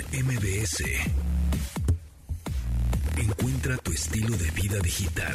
[0.00, 0.82] MBS.
[3.18, 5.34] Encuentra tu estilo de vida digital.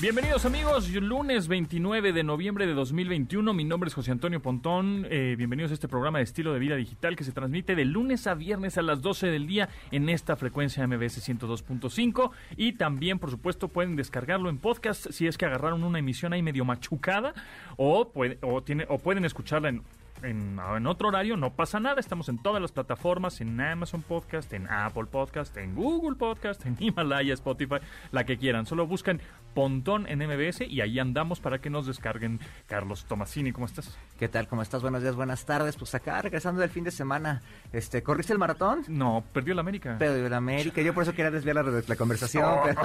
[0.00, 5.36] Bienvenidos amigos, lunes 29 de noviembre de 2021, mi nombre es José Antonio Pontón, eh,
[5.36, 8.34] bienvenidos a este programa de estilo de vida digital que se transmite de lunes a
[8.34, 13.68] viernes a las 12 del día en esta frecuencia MBS 102.5 y también por supuesto
[13.68, 17.32] pueden descargarlo en podcast si es que agarraron una emisión ahí medio machucada
[17.76, 19.82] o, o pueden escucharla en
[20.22, 22.00] en, en, otro horario, no pasa nada.
[22.00, 26.76] Estamos en todas las plataformas, en Amazon Podcast, en Apple Podcast, en Google Podcast, en
[26.80, 27.76] Himalaya, Spotify,
[28.10, 28.66] la que quieran.
[28.66, 29.20] Solo buscan
[29.54, 32.40] Pontón en MBS y ahí andamos para que nos descarguen.
[32.66, 33.98] Carlos Tomasini, ¿cómo estás?
[34.18, 34.48] ¿Qué tal?
[34.48, 34.82] ¿Cómo estás?
[34.82, 35.76] Buenos días, buenas tardes.
[35.76, 37.42] Pues acá regresando del fin de semana.
[37.72, 38.84] Este, ¿corriste el maratón?
[38.88, 39.96] No, perdió el América.
[39.98, 40.80] Perdió el América.
[40.80, 42.44] Yo por eso quería desviar la, la conversación.
[42.44, 42.80] Oh, pero...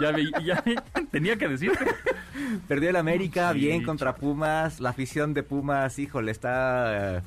[0.00, 0.62] ya, ya,
[1.10, 1.86] tenía que decirte.
[2.68, 4.80] Perdió el América, sí, bien contra Pumas.
[4.80, 6.71] La afición de Pumas, híjole, está...
[6.72, 7.22] Uh,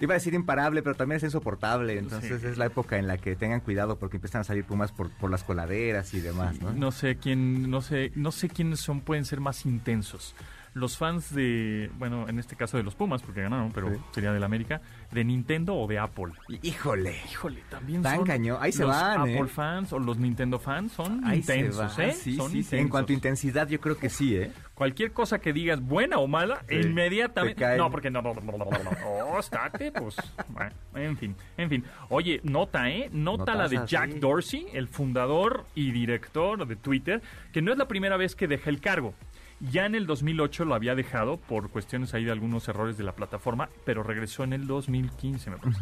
[0.00, 1.98] iba a decir imparable, pero también es insoportable.
[1.98, 2.46] Entonces sí.
[2.46, 5.30] es la época en la que tengan cuidado porque empiezan a salir pumas por, por
[5.30, 6.72] las coladeras y demás, ¿no?
[6.72, 10.34] No sé quién, no sé, no sé quiénes son, pueden ser más intensos.
[10.74, 13.96] Los fans de, bueno, en este caso de los Pumas, porque ganaron, pero sí.
[14.12, 14.80] sería del América,
[15.10, 16.32] de Nintendo o de Apple.
[16.62, 17.16] Híjole.
[17.30, 18.26] Híjole, también Tan son.
[18.26, 18.58] cañón.
[18.60, 19.22] Ahí se los van.
[19.22, 19.46] Apple ¿eh?
[19.46, 21.98] fans o los Nintendo fans son Ahí intensos.
[21.98, 22.12] ¿eh?
[22.12, 22.80] Sí, son sí, intensos.
[22.80, 24.52] En cuanto a intensidad, yo creo que sí, ¿eh?
[24.78, 27.76] Cualquier cosa que digas, buena o mala, Sí, inmediatamente.
[27.76, 28.90] No, porque no, no, no, no, no, no.
[29.26, 30.14] Oh, estate, pues.
[30.50, 31.84] Bueno, en fin, en fin.
[32.10, 33.10] Oye, nota, ¿eh?
[33.12, 34.20] Nota la de Jack.
[34.20, 37.20] Dorsey, el fundador y director de Twitter,
[37.52, 39.14] que no es la primera vez que deja el cargo.
[39.58, 43.16] Ya en el 2008 lo había dejado por cuestiones ahí de algunos errores de la
[43.16, 45.80] plataforma, pero regresó en el 2015, me parece.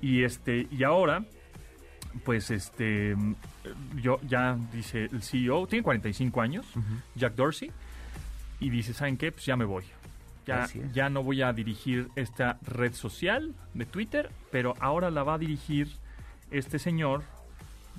[0.00, 1.24] Y este, y ahora,
[2.24, 3.16] pues este,
[4.00, 6.64] yo ya dice el CEO, tiene 45 años,
[7.16, 7.72] Jack Dorsey,
[8.64, 9.30] y dice, ¿saben qué?
[9.32, 9.84] Pues ya me voy.
[10.46, 15.34] Ya, ya no voy a dirigir esta red social de Twitter, pero ahora la va
[15.34, 15.88] a dirigir
[16.50, 17.22] este señor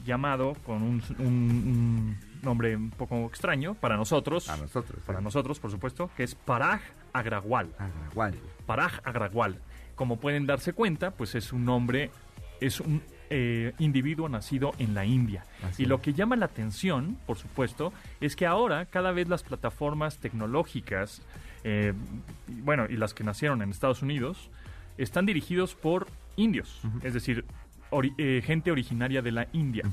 [0.06, 5.02] llamado con un, un- un nombre un poco extraño para nosotros, A nosotros.
[5.06, 6.82] para nosotros, por supuesto, que es Parag
[7.14, 7.70] Agrawal.
[8.12, 8.36] Igual.
[8.68, 9.58] Parag Agrawal.
[9.96, 12.12] Como pueden darse cuenta, pues es un hombre,
[12.62, 15.46] es un eh, individuo nacido en la India.
[15.64, 17.92] Así y lo que llama la atención, por supuesto,
[18.22, 21.22] es que ahora cada vez las plataformas tecnológicas,
[21.64, 21.94] eh,
[22.48, 24.50] y bueno, y las que nacieron en Estados Unidos,
[24.98, 27.44] están dirigidos por indios, es decir,
[27.92, 29.84] ori- eh, gente originaria de la India.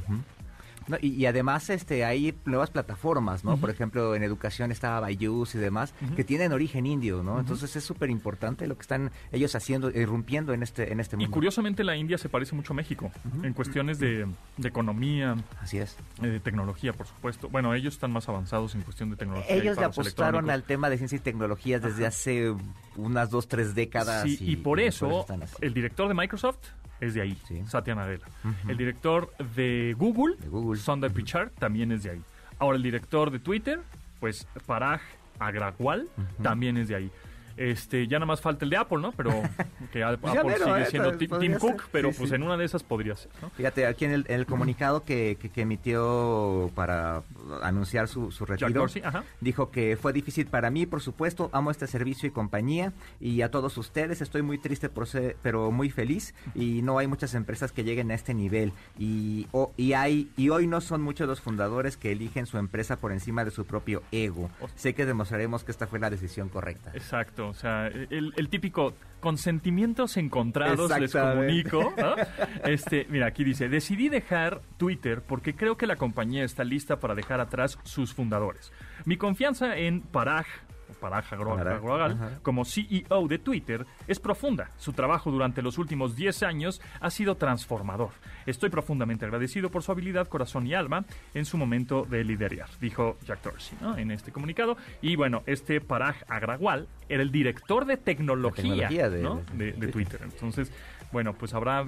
[0.88, 3.56] No, y, y además este hay nuevas plataformas, ¿no?
[3.56, 7.38] Por ejemplo, en educación está Bayus y demás, que tienen origen indio, ¿no?
[7.40, 11.20] Entonces es súper importante lo que están ellos haciendo, irrumpiendo en este, en este Y
[11.20, 11.32] mundo.
[11.34, 13.10] curiosamente la India se parece mucho a México
[13.42, 14.26] en cuestiones de,
[14.56, 15.96] de economía, Así es.
[16.22, 17.48] Eh, de tecnología, por supuesto.
[17.48, 19.56] Bueno, ellos están más avanzados en cuestión de tecnología.
[19.56, 22.54] y Ellos le apostaron al tema de ciencia y tecnologías desde hace
[22.96, 24.22] unas dos, tres décadas.
[24.22, 25.26] Sí, y, por eso,
[25.60, 26.58] el director de Microsoft
[27.02, 27.62] es de ahí, Sí.
[27.66, 28.24] Satya Nadella.
[28.68, 30.80] El director de Google, De Google.
[30.80, 31.10] Sundar.
[31.10, 32.22] Pichai, también es de ahí.
[32.58, 33.80] Ahora, el director de Twitter,
[34.20, 35.00] pues Parag
[35.40, 36.08] Agrawal,
[36.42, 37.10] también es de ahí.
[37.56, 39.12] Este, ya nada más falta el de Apple, ¿no?
[39.12, 39.30] Pero
[39.92, 40.86] que Apple Ya mero, sigue ¿eh?
[40.86, 42.36] siendo Pues, Tim, Cook, pero Sí, pues sí.
[42.36, 43.50] en una de esas podría ser, ¿no?
[43.50, 47.22] Fíjate, aquí en el, en el comunicado que, que- que emitió para
[47.62, 49.02] anunciar su, su retiro, Dorsey,
[49.40, 53.50] dijo que fue difícil para mí, por supuesto, amo este servicio y compañía y a
[53.50, 57.72] todos ustedes estoy muy triste por ser, pero muy feliz y no hay muchas empresas
[57.72, 61.40] que lleguen a este nivel y, o- y hay y hoy no son muchos los
[61.40, 64.50] fundadores que eligen su empresa por encima de su propio ego.
[64.74, 66.90] Sé que demostraremos que esta fue la decisión correcta.
[66.94, 71.94] Exacto, o sea, el, el típico con sentimientos encontrados les comunico.
[71.96, 72.16] ¿no?
[72.64, 77.14] Este, mira, aquí dice, decidí dejar Twitter porque creo que la compañía está lista para
[77.14, 78.72] dejar atrás sus fundadores.
[79.04, 80.71] Mi confianza en Parag, o
[81.02, 84.70] Parag Agrawal, como CEO de Twitter es profunda.
[84.78, 88.10] Su trabajo durante los últimos 10 años ha sido transformador.
[88.46, 91.04] Estoy profundamente agradecido por su habilidad, corazón y alma
[91.34, 93.98] en su momento de liderar, dijo Jack Dorsey ¿no?
[93.98, 94.76] en este comunicado.
[95.02, 99.42] Y bueno, este Parag Agrawal era el director de tecnología, tecnología de- ¿no?
[99.54, 100.20] de, de Twitter.
[100.22, 100.72] Entonces,
[101.10, 101.84] bueno, pues habrá,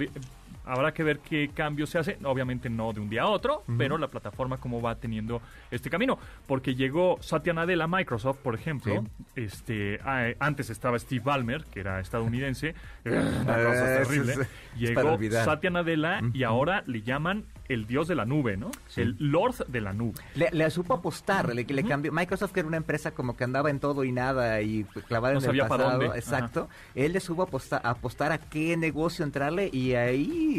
[0.65, 2.19] habrá que ver qué cambio se hace.
[2.25, 5.41] Obviamente no de un día a otro, pero la plataforma cómo va teniendo
[5.71, 6.19] este camino.
[6.47, 9.05] Porque llegó Satya Nadella a Microsoft, por ejemplo.
[9.35, 12.75] Este, ah, antes estaba Steve Ballmer, que era estadounidense.
[13.05, 14.33] Una cosa Eh, terrible.
[14.33, 15.45] es- es Llegó olvidar.
[15.45, 18.71] Satya Nadella y ahora le llaman el dios de la nube, ¿no?
[18.97, 20.21] El Lord de la nube.
[20.35, 22.13] Le, le supo apostar, le, le cambió.
[22.13, 25.41] Microsoft que era una empresa como que andaba en todo y nada y clavada No
[25.41, 26.19] en el para pasado, dónde.
[26.19, 30.54] exacto, él le supo aposta- apostar a qué negocio entrarle y ahí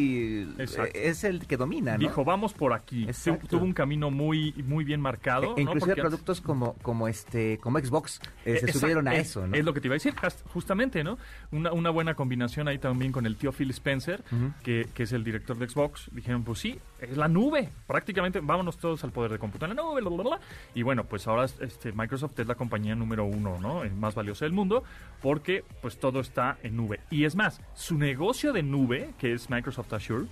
[0.57, 0.97] Exacto.
[0.97, 1.99] eh, es el que domina, ¿no?
[1.99, 3.07] Dijo, vamos por aquí.
[3.47, 5.55] Tuvo un camino muy, muy bien marcado.
[5.55, 9.29] E- e inclusive productos como como este como Xbox eh, se Exacto, subieron a es-
[9.29, 9.55] eso, ¿no?
[9.55, 11.17] Es lo que te iba a decir, just- justamente, ¿no?
[11.51, 14.23] Una, una buena combinación ahí también con el tío Phil Spencer,
[14.63, 16.09] que, que es el director de Xbox.
[16.11, 17.69] Dijeron, pues sí, es la nube.
[17.87, 20.39] Prácticamente, vámonos todos al poder de cómputo en la nube, bla, bla, bla.
[20.73, 23.83] Y bueno, pues ahora este, Microsoft es la compañía número uno, ¿no?
[23.83, 24.83] El más valiosa del mundo,
[25.21, 26.99] porque pues todo está en nube.
[27.09, 30.25] Y es más, su negocio de nube, que es Microsoft Azure,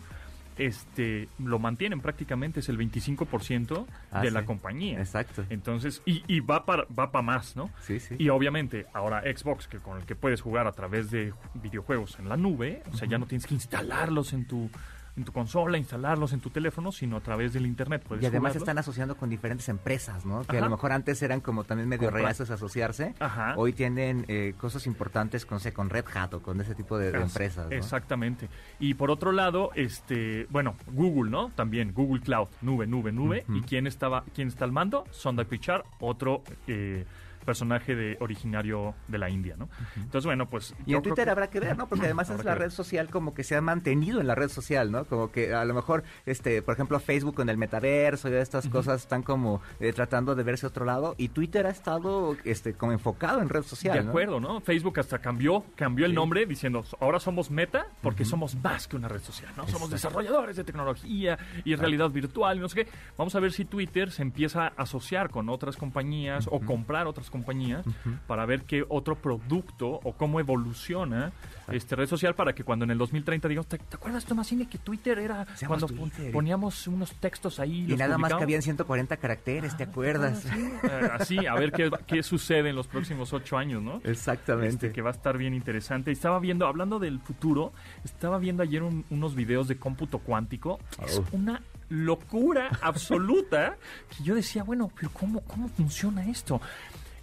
[0.58, 4.34] este, lo mantienen prácticamente, es el 25% Ah, de sí.
[4.34, 5.00] la compañía.
[5.00, 5.44] Exacto.
[5.50, 7.72] Entonces, y, y va para va para más, ¿no?
[7.82, 8.16] Sí, sí.
[8.20, 12.20] Y obviamente, ahora Xbox, que con el que puedes jugar a través de ju- videojuegos
[12.20, 14.70] en la nube, o sea, ya no tienes que instalarlos en tu,
[15.16, 18.54] en tu consola, instalarlos en tu teléfono, sino a través del internet puedes Y además
[18.54, 20.42] se están asociando con diferentes empresas, ¿no?
[20.44, 23.14] Que a lo mejor antes eran como también medio reacios a asociarse.
[23.20, 23.54] Ajá.
[23.58, 27.18] Hoy tienen eh, cosas importantes con, con Red Hat o con ese tipo de, de
[27.18, 27.76] As- empresas, ¿no?
[27.76, 28.50] Exactamente.
[28.80, 31.52] Y por otro lado, este, bueno, Google, ¿no?
[31.52, 33.46] También Google Cloud, nube, nube, nube.
[33.50, 35.06] ¿Y quién estaba, quién está al mando?
[35.12, 37.06] Sundar Pichai, otro eh,
[37.44, 39.70] personaje de originario de la India, ¿no?
[39.96, 41.88] Entonces, bueno, pues Y en Twitter que- habrá que ver, ¿no?
[41.88, 44.92] Porque además es la red social como que se ha mantenido en la red social,
[44.92, 45.06] ¿no?
[45.06, 49.02] Como que a lo mejor, este, por ejemplo, Facebook con el metaverso y estas cosas
[49.02, 53.42] están como eh, tratando de verse otro lado y Twitter ha estado, este, como enfocado
[53.42, 54.62] en red social, De acuerdo, ¿no?
[54.62, 59.08] Facebook hasta cambió, cambió el nombre diciendo, ahora somos Meta porque somos más que una
[59.08, 59.68] red social, ¿no?
[59.68, 62.92] Somos desarrolladores de tecnología y realidad virtual no sé qué.
[63.18, 67.30] Vamos a ver si Twitter se empieza a asociar con otras compañías o comprar otras
[67.34, 67.84] compañías
[68.28, 71.32] para ver qué otro producto o cómo evoluciona
[71.72, 74.78] este red social para que cuando en el 2030 digamos, ¿te, te acuerdas, Tomasini, que
[74.78, 76.32] Twitter era Seamos cuando Twitter.
[76.32, 80.46] poníamos unos textos ahí Y los nada más que habían 140 caracteres, ¿te acuerdas?
[80.46, 84.00] Eh, así, a ver qué, qué sucede en los próximos ocho años, ¿no?
[84.04, 84.68] Exactamente.
[84.88, 86.12] Este, que va a estar bien interesante.
[86.12, 87.72] Estaba viendo, hablando del futuro,
[88.06, 90.80] estaba viendo ayer un- unos videos de cómputo cuántico.
[91.06, 91.26] Es Oh.
[91.32, 93.76] una locura absoluta
[94.16, 96.60] que yo decía, bueno, pero ¿cómo, cómo funciona esto?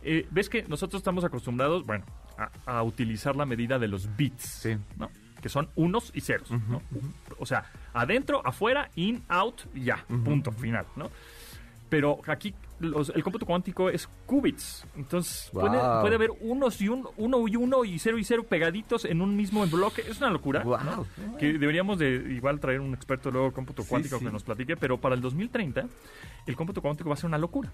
[0.03, 2.05] Eh, Ves que nosotros estamos acostumbrados, bueno,
[2.39, 4.77] a, a utilizar la medida de los bits, Sí.
[4.97, 5.11] ¿no?
[5.43, 6.83] Que son unos y ceros, ¿no?
[7.39, 7.65] O sea,
[7.95, 11.11] adentro, afuera, in, out, ya, punto, final, ¿no?
[11.89, 14.87] Pero aquí los- el cómputo cuántico es qubits.
[14.97, 16.03] Entonces puede, Wow.
[16.03, 19.35] puede haber unos y un, uno y uno y cero y cero pegaditos en un
[19.35, 20.03] mismo bloque.
[20.09, 20.63] Es una locura.
[20.63, 20.79] Wow.
[20.85, 21.37] ¿no?
[21.39, 24.25] Que deberíamos de igual traer un experto luego de cómputo cuántico sí.
[24.27, 24.77] que nos platique.
[24.77, 25.87] Pero para el 2030
[26.47, 27.73] el cómputo cuántico va a ser una locura.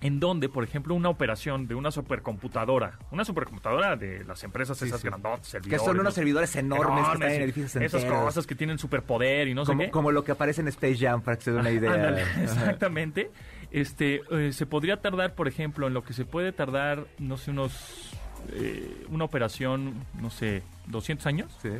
[0.00, 4.84] En donde, por ejemplo, una operación de una supercomputadora, una supercomputadora de las empresas Sí,
[4.86, 5.08] esas sí.
[5.08, 8.24] grandotas, Que servidores, son unos servidores enormes, que están en edificios Esas enteros.
[8.26, 9.90] cosas que tienen superpoder y no sé como, qué.
[9.90, 11.92] como lo que aparece en Space Jam, para que se dé una idea.
[11.94, 12.42] Ándale, Ajá.
[12.44, 13.30] exactamente.
[13.72, 17.50] Este, eh, se podría tardar, por ejemplo, en lo que se puede tardar, no sé,
[17.50, 18.12] unos
[18.52, 21.58] eh, una operación, no sé, 200 años.
[21.60, 21.70] Sí.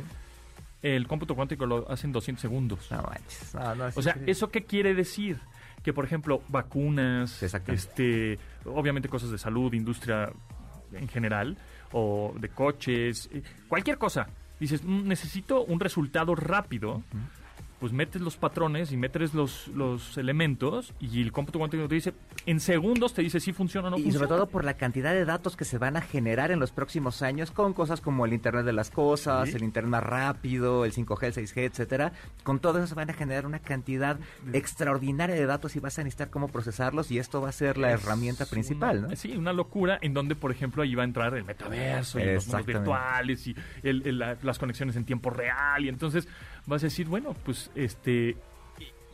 [0.81, 2.87] El cómputo cuántico lo hace en 200 segundos.
[2.91, 3.53] No manches.
[3.55, 4.31] No, no, O sea, increíble.
[4.31, 5.39] ¿eso qué quiere decir?
[5.89, 7.41] Que, por ejemplo, vacunas,
[7.73, 10.31] este, obviamente cosas de salud, industria
[10.93, 11.57] en general,
[11.91, 14.27] o de coches, eh, cualquier cosa.
[14.59, 17.01] Dices, "Mm, necesito un resultado rápido.
[17.79, 22.13] Pues metes los patrones y metes los, los elementos y el cómputo cuántico te dice,
[22.45, 24.25] en segundos te dice si funciona o no y funciona.
[24.27, 27.21] sobre todo por la cantidad de datos que se van a generar en los próximos
[27.21, 29.55] años con cosas como el Internet de las Cosas, Sí.
[29.55, 32.11] el Internet más rápido, el 5G, el 6G, etcétera.
[32.43, 34.19] Con todo eso se van a generar una cantidad
[34.51, 37.93] extraordinaria de datos y vas a necesitar cómo procesarlos y esto va a ser la
[37.93, 39.15] Es herramienta principal, una- ¿no?
[39.15, 42.45] Sí, una locura en donde, por ejemplo, ahí va a entrar el metaverso y los
[42.47, 45.85] mundos virtuales y el- el- la- las conexiones en tiempo real.
[45.85, 46.27] Y entonces
[46.69, 48.37] vas a decir, bueno, pues este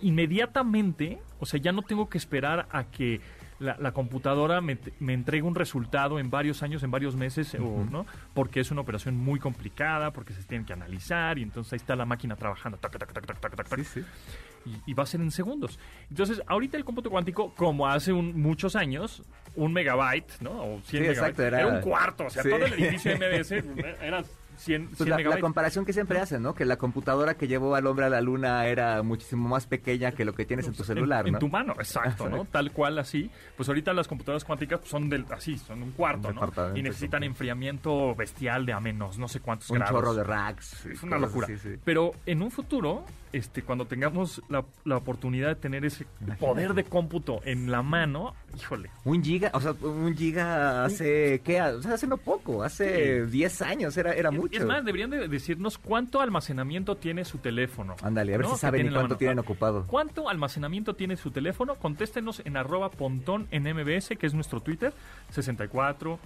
[0.01, 3.21] inmediatamente, o sea, ya no tengo que esperar a que
[3.59, 7.85] la, la computadora me, me entregue un resultado en varios años, en varios meses, o,
[7.89, 8.05] ¿no?
[8.33, 11.95] Porque es una operación muy complicada, porque se tiene que analizar y entonces ahí está
[11.95, 12.77] la máquina trabajando.
[12.77, 13.79] tac, tac, tac, tac, tac, tac, tac
[14.65, 15.79] y, y va a ser en segundos.
[16.09, 19.23] Entonces, ahorita el cómputo cuántico, como hace un- muchos años,
[19.55, 20.51] un megabyte, ¿no?
[20.51, 22.49] O 100 Sí, megabytes, exacto, era, era- un cuarto, o sea, sí.
[22.49, 23.51] todo el edificio MBS
[24.01, 24.23] era
[24.57, 26.53] 100, 100 Pues la, la comparación que siempre hacen, ¿no?
[26.55, 30.25] Que la computadora que llevó al hombre a la luna era muchísimo más pequeña que
[30.25, 31.39] lo que tienes en tu celular, en, ¿no?
[31.39, 32.45] tu mano, exacto, ¿no?
[32.45, 33.29] Tal cual así.
[33.57, 36.51] Pues ahorita las computadoras cuánticas pues, son del, así, son un cuarto, ¿no?
[36.75, 37.27] Y necesitan sí.
[37.27, 39.95] enfriamiento bestial de a menos, no sé cuántos Un grados.
[39.95, 40.85] chorro de racks.
[40.85, 41.47] Es una locura.
[41.47, 41.75] así, sí.
[41.83, 46.39] Pero en un futuro, este, cuando tengamos la, la oportunidad de tener ese Imagínate.
[46.45, 51.61] poder de cómputo en la mano, híjole, Un giga, o sea, un giga hace, ¿qué?
[51.61, 54.57] O sea, hace no poco, hace 10 años, era, era Es- mucho.
[54.57, 57.95] Es más, deberían de decirnos cuánto almacenamiento tiene su teléfono.
[58.01, 58.53] Ándale, a ver ¿no?
[58.53, 59.85] si saben y cuánto tienen ocupado.
[59.87, 61.75] ¿Cuánto almacenamiento tiene su teléfono?
[61.75, 64.93] Contéstenos en arroba pontón en MBS, que es nuestro Twitter,
[65.31, 66.19] 64,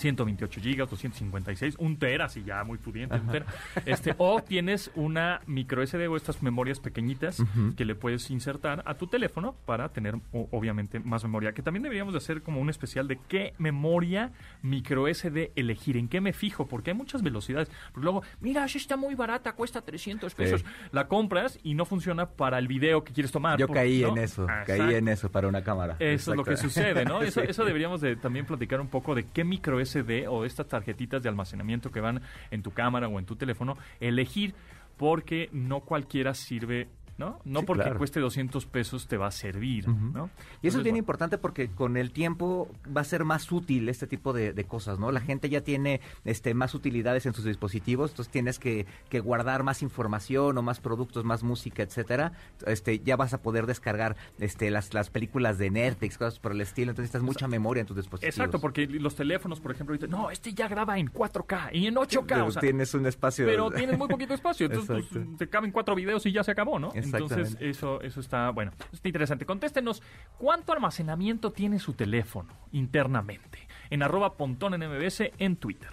[0.00, 3.46] 128 gigas, 256, un tera, si ya muy pudiente, un tera.
[3.86, 7.42] Este, o tienes una micro SD o estas memorias pequeñitas
[7.76, 11.52] que le puedes insertar a tu teléfono para tener o- obviamente más memoria.
[11.52, 16.08] Que también deberíamos de hacer como un especial de qué memoria micro SD elegir, en
[16.08, 17.70] qué me fijo, porque hay muchas velocidades.
[17.92, 20.62] Porque luego, mira, está muy barata, cuesta 300 pesos.
[20.62, 20.66] Sí.
[20.92, 23.58] La compras y no funciona para el video que quieres tomar.
[23.58, 24.08] Yo caí ¿no?
[24.08, 25.96] en eso, caí en eso para una cámara.
[25.98, 27.20] Eso es lo que sucede, ¿no?
[27.22, 27.46] Eso, Sí.
[27.50, 29.89] eso deberíamos de también platicar un poco de qué micro SD
[30.28, 34.54] o estas tarjetitas de almacenamiento que van en tu cámara o en tu teléfono elegir
[34.96, 36.88] porque no cualquiera sirve,
[37.20, 37.38] ¿no?
[37.44, 37.98] No Sí, porque claro.
[37.98, 40.30] cueste 200 pesos te va a servir, ¿no?
[40.62, 43.88] Y eso es bien bueno, importante porque con el tiempo va a ser más útil
[43.88, 45.12] este tipo de, de cosas, ¿no?
[45.12, 49.62] La gente ya tiene este, más utilidades en sus dispositivos, entonces tienes que, que guardar
[49.62, 52.32] más información o más productos, más música, etcétera.
[52.66, 56.62] Este, ya vas a poder descargar este, las, las películas de Netflix, cosas por el
[56.62, 58.34] estilo, entonces necesitas mucha memoria en tus dispositivos.
[58.34, 61.96] Exacto, porque los teléfonos, por ejemplo, ahorita, no, este ya graba en 4K y en
[61.96, 63.44] 8K, Pero o sea, tienes un espacio...
[63.44, 65.36] pero tienes muy poquito espacio, entonces pues, Exacto.
[65.36, 66.92] te caben cuatro videos y ya se acabó, ¿no?
[67.18, 69.46] Entonces eso, eso está, bueno, está interesante.
[69.46, 70.02] Contéstenos,
[70.38, 73.68] ¿cuánto almacenamiento tiene su teléfono internamente?
[73.90, 75.90] En arroba pontón en MBS en Twitter.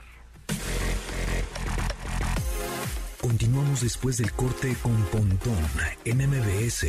[3.21, 5.57] Continuamos después del corte con Pontón
[6.05, 6.85] en MBS.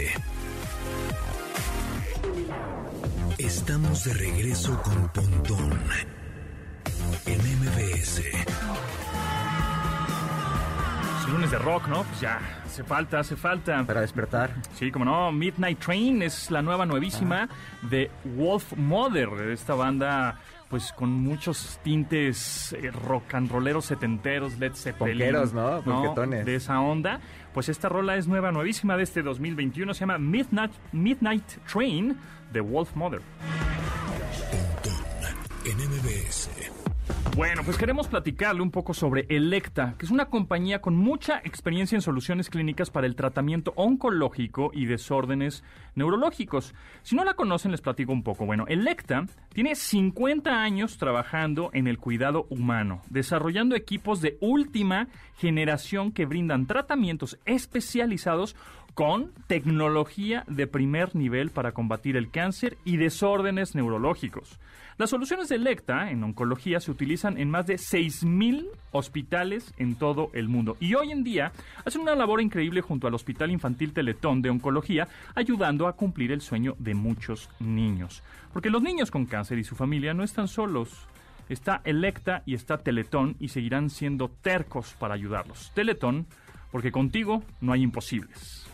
[3.39, 5.81] Estamos de regreso con Pontón
[7.27, 8.23] en MBS.
[11.29, 12.05] Es lunes de rock, ¿no?
[12.05, 13.85] Pues ya, hace falta, hace falta.
[13.85, 14.51] Para despertar.
[14.73, 17.51] Sí, como no, Midnight Train es la nueva nuevísima
[17.83, 24.73] de Wolf Mother, esta banda pues con muchos tintes eh, rock and rolleros setenteros, Led
[24.75, 25.19] Zeppelin.
[25.19, 25.83] Ponqueros, ¿no?
[25.83, 26.47] Ponquetones.
[26.47, 27.21] De esa onda.
[27.53, 32.17] Pues esta rola es nueva, nuevísima de este 2021, se llama Midnight, Midnight Train
[32.55, 33.21] de Wolf Mother.
[35.67, 36.88] En MBS.
[37.39, 41.95] Bueno, pues queremos platicarle un poco sobre Electa, que es una compañía con mucha experiencia
[41.95, 45.63] en soluciones clínicas para el tratamiento oncológico y desórdenes
[45.95, 46.75] neurológicos.
[47.05, 48.45] Si no la conocen, les platico un poco.
[48.45, 56.11] Bueno, Electa tiene 50 años trabajando en el cuidado humano, desarrollando equipos de última generación
[56.11, 58.57] que brindan tratamientos especializados
[58.99, 64.59] con tecnología de primer nivel para combatir el cáncer y desórdenes neurológicos.
[64.97, 70.31] Las soluciones de Electa en oncología se utilizan en más de 6.000 hospitales en todo
[70.33, 71.53] el mundo y hoy en día
[71.85, 76.41] hacen una labor increíble junto al Hospital Infantil Teletón de Oncología, ayudando a cumplir el
[76.41, 78.25] sueño de muchos niños.
[78.53, 81.07] Porque los niños con cáncer y su familia no están solos.
[81.49, 85.71] Está Electa y está Teletón y seguirán siendo tercos para ayudarlos.
[85.73, 86.27] Teletón,
[86.73, 88.68] porque contigo no hay imposibles.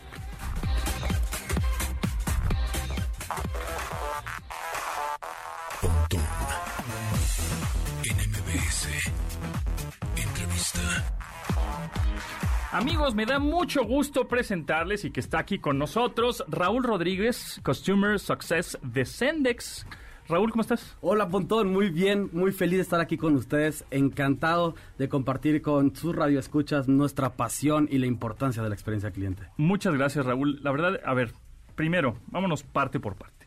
[12.71, 18.19] Amigos, me da mucho gusto presentarles y que está aquí con nosotros Raúl Rodríguez, Customer
[18.19, 19.87] Success de Sendex.
[20.27, 20.97] Raúl, ¿cómo estás?
[20.99, 25.95] Hola Pontón, muy bien, muy feliz de estar aquí con ustedes, encantado de compartir con
[25.95, 29.43] sus radioescuchas nuestra pasión y la importancia de la experiencia cliente.
[29.55, 30.59] Muchas gracias, Raúl.
[30.61, 31.31] La verdad, a ver,
[31.75, 33.44] primero, vámonos parte por parte.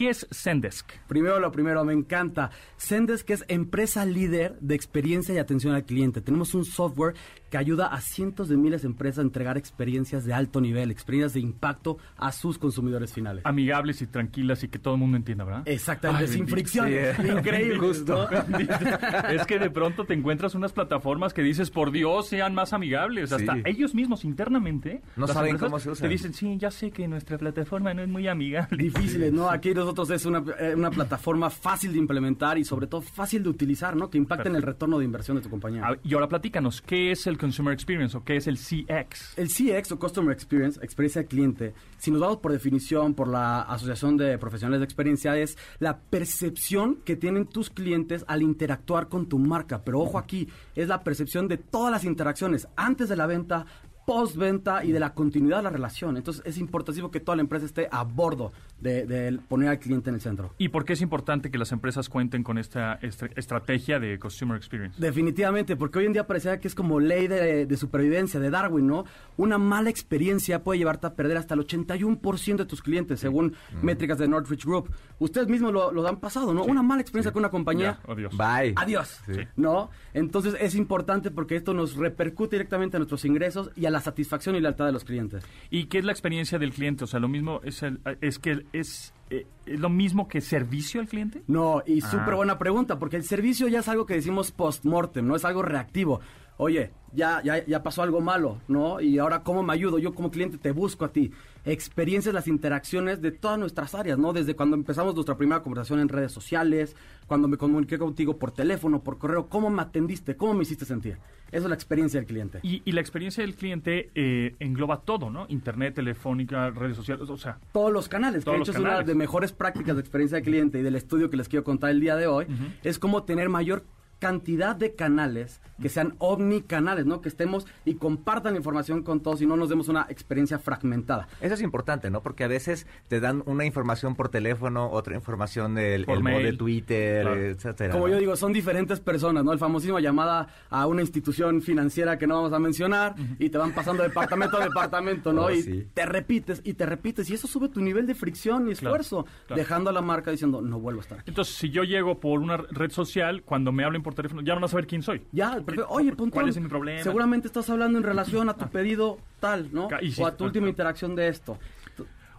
[0.00, 0.92] ¿Qué es Sendesk?
[1.08, 2.50] Primero lo primero, me encanta.
[2.78, 6.22] Sendesk es empresa líder de experiencia y atención al cliente.
[6.22, 7.16] Tenemos un software
[7.50, 11.34] que ayuda a cientos de miles de empresas a entregar experiencias de alto nivel, experiencias
[11.34, 13.44] de impacto a sus consumidores finales.
[13.44, 15.62] Amigables y tranquilas y que todo el mundo entienda, ¿verdad?
[15.66, 16.54] Exactamente, Ay, sin bendito.
[16.56, 16.88] fricción.
[17.20, 17.28] Sí.
[17.28, 17.78] Increíble.
[17.78, 18.28] Justo.
[19.30, 23.32] es que de pronto te encuentras unas plataformas que dices, por Dios, sean más amigables.
[23.32, 23.62] Hasta Sí.
[23.64, 26.02] ellos mismos internamente No saben cómo se usan.
[26.06, 28.82] Te dicen, sí, ya sé que nuestra plataforma no es muy amigable.
[28.82, 29.50] Difíciles, ¿no?
[29.50, 33.48] Aquí nosotros es una, eh, una plataforma fácil de implementar y sobre todo fácil de
[33.48, 34.08] utilizar, ¿no?
[34.10, 35.86] Que impacte en el retorno de inversión de tu compañía.
[35.86, 39.38] A- y ahora platícanos, ¿qué es el Consumer Experience o qué es el CX?
[39.38, 43.62] El CX o Customer Experience, experiencia del cliente, si nos vamos por definición por la
[43.62, 49.28] Asociación de Profesionales de Experiencia, es la percepción que tienen tus clientes al interactuar con
[49.28, 49.82] tu marca.
[49.82, 53.66] Pero ojo aquí, es la percepción de todas las interacciones antes de la venta,
[54.06, 56.16] postventa y de la continuidad de la relación.
[56.16, 60.10] Entonces es importantísimo que toda la empresa esté a bordo de, de poner al cliente
[60.10, 60.54] en el centro.
[60.58, 64.56] ¿Y por qué es importante que las empresas cuenten con esta estra- estrategia de Consumer
[64.56, 65.00] Experience?
[65.00, 68.86] Definitivamente, porque hoy en día parecía que es como ley de, de supervivencia, de Darwin,
[68.86, 69.04] ¿no?
[69.36, 74.18] Una mala experiencia puede llevarte a perder hasta el 81% de tus clientes, según métricas
[74.18, 74.90] de Northridge Group.
[75.18, 76.64] Ustedes mismos lo, lo han pasado, ¿no?
[76.64, 77.98] Una mala experiencia con una compañía.
[78.06, 78.36] Ya, adiós.
[78.36, 78.74] Bye.
[78.76, 79.20] Adiós.
[79.26, 79.40] Sí.
[79.56, 79.90] ¿No?
[80.14, 84.56] Entonces es importante porque esto nos repercute directamente a nuestros ingresos y a la satisfacción
[84.56, 85.44] y lealtad de los clientes.
[85.70, 87.04] ¿Y qué es la experiencia del cliente?
[87.04, 91.00] O sea, lo mismo es, el- es que es, eh, es lo mismo que servicio
[91.00, 91.42] al cliente.
[91.46, 92.10] No, y Ah.
[92.10, 95.62] súper buena pregunta, porque el servicio ya es algo que decimos post-mortem, no es algo
[95.62, 96.20] reactivo.
[96.62, 99.00] Oye, ya, ya, ya pasó algo malo, ¿no?
[99.00, 99.98] Y ahora, ¿cómo me ayudo?
[99.98, 101.32] Yo como cliente te busco a ti.
[101.64, 104.34] Experiencias, las interacciones de todas nuestras áreas, ¿no?
[104.34, 109.02] Desde cuando empezamos nuestra primera conversación en redes sociales, cuando me comuniqué contigo por teléfono,
[109.02, 110.36] por correo, ¿cómo me atendiste?
[110.36, 111.16] ¿Cómo me hiciste sentir?
[111.50, 112.60] Esa es la experiencia del cliente.
[112.62, 115.46] Y, y la experiencia del cliente eh, engloba todo, ¿no?
[115.48, 119.02] Internet, telefónica, redes sociales, o sea, todos los canales, Todos que de hecho es una
[119.02, 122.00] de mejores prácticas de experiencia de cliente y del estudio que les quiero contar el
[122.00, 122.46] día de hoy,
[122.82, 123.82] es como tener mayor
[124.20, 127.20] cantidad de canales que sean omnicanales, ¿no?
[127.22, 131.26] Que estemos y compartan la información con todos y no nos demos una experiencia fragmentada.
[131.40, 132.22] Eso es importante, ¿no?
[132.22, 136.44] Porque a veces te dan una información por teléfono, otra información del el mail.
[136.44, 137.40] de Twitter, Claro.
[137.40, 137.92] etcétera.
[137.92, 138.12] Como ¿no?
[138.12, 139.52] yo digo, son diferentes personas, ¿no?
[139.52, 143.72] El famosísimo llamada a una institución financiera que no vamos a mencionar y te van
[143.72, 145.40] pasando de departamento a departamento, ¿no?
[145.50, 145.88] Oh, y sí.
[145.94, 149.24] te repites y te repites y eso sube tu nivel de fricción y Claro, esfuerzo,
[149.46, 149.58] claro.
[149.58, 151.30] dejando a la marca diciendo, no vuelvo a estar aquí.
[151.30, 154.56] entonces si yo llego por una red social, cuando me hablen por teléfono, ya no
[154.60, 155.22] van a saber quién soy.
[155.32, 155.62] Ya.
[155.88, 157.02] Oye, Pontón, ¿Cuál es mi problema?
[157.02, 159.88] Seguramente estás hablando en relación a tu pedido tal, ¿no?
[160.00, 161.58] Sí, o a tu última interacción de esto.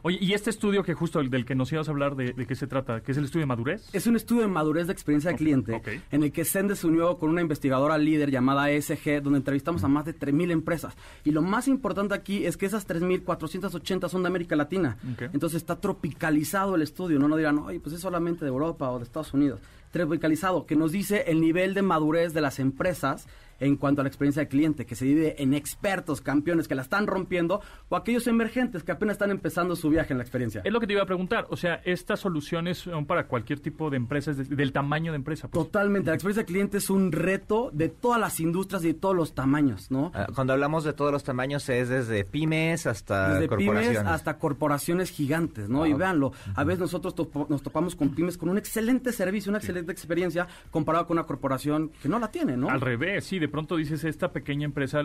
[0.03, 2.47] Oye, y este estudio que justo el del que nos ibas a hablar, ¿de, de
[2.47, 3.01] qué se trata?
[3.01, 3.87] ¿Qué es el estudio de madurez?
[3.93, 7.19] Es un estudio de madurez de experiencia de cliente en el que Sende se unió
[7.19, 10.95] con una investigadora líder llamada ESG, donde entrevistamos a más de 3.000 empresas.
[11.23, 14.97] Y lo más importante aquí es que esas 3.480 son de América Latina.
[15.33, 17.19] Entonces está tropicalizado el estudio.
[17.19, 19.59] No nos dirán, oye, pues es solamente de Europa o de Estados Unidos.
[19.91, 23.27] Tropicalizado, que nos dice el nivel de madurez de las empresas
[23.61, 26.81] en cuanto a la experiencia del cliente, que se divide en expertos, campeones que la
[26.81, 30.61] están rompiendo, o aquellos emergentes que apenas están empezando su viaje en la experiencia.
[30.65, 31.47] Es lo que te iba a preguntar.
[31.49, 35.47] O sea, estas soluciones son para cualquier tipo de empresas, de- del tamaño de empresa.
[35.47, 35.63] pues.
[35.65, 39.15] Totalmente, la experiencia del cliente es un reto de todas las industrias y de todos
[39.15, 40.11] los tamaños, ¿no?
[40.13, 43.97] Ah, Cuando hablamos de todos los tamaños es desde pymes hasta Desde corporaciones.
[43.99, 45.79] pymes hasta corporaciones gigantes, ¿no?
[45.79, 45.85] Wow.
[45.87, 49.59] Y véanlo, a veces nosotros topo- nos topamos con pymes con un excelente servicio, una
[49.59, 52.69] excelente experiencia comparado con una corporación que no la tiene, ¿no?
[52.69, 55.03] Al revés, sí, de pronto dices, esta pequeña empresa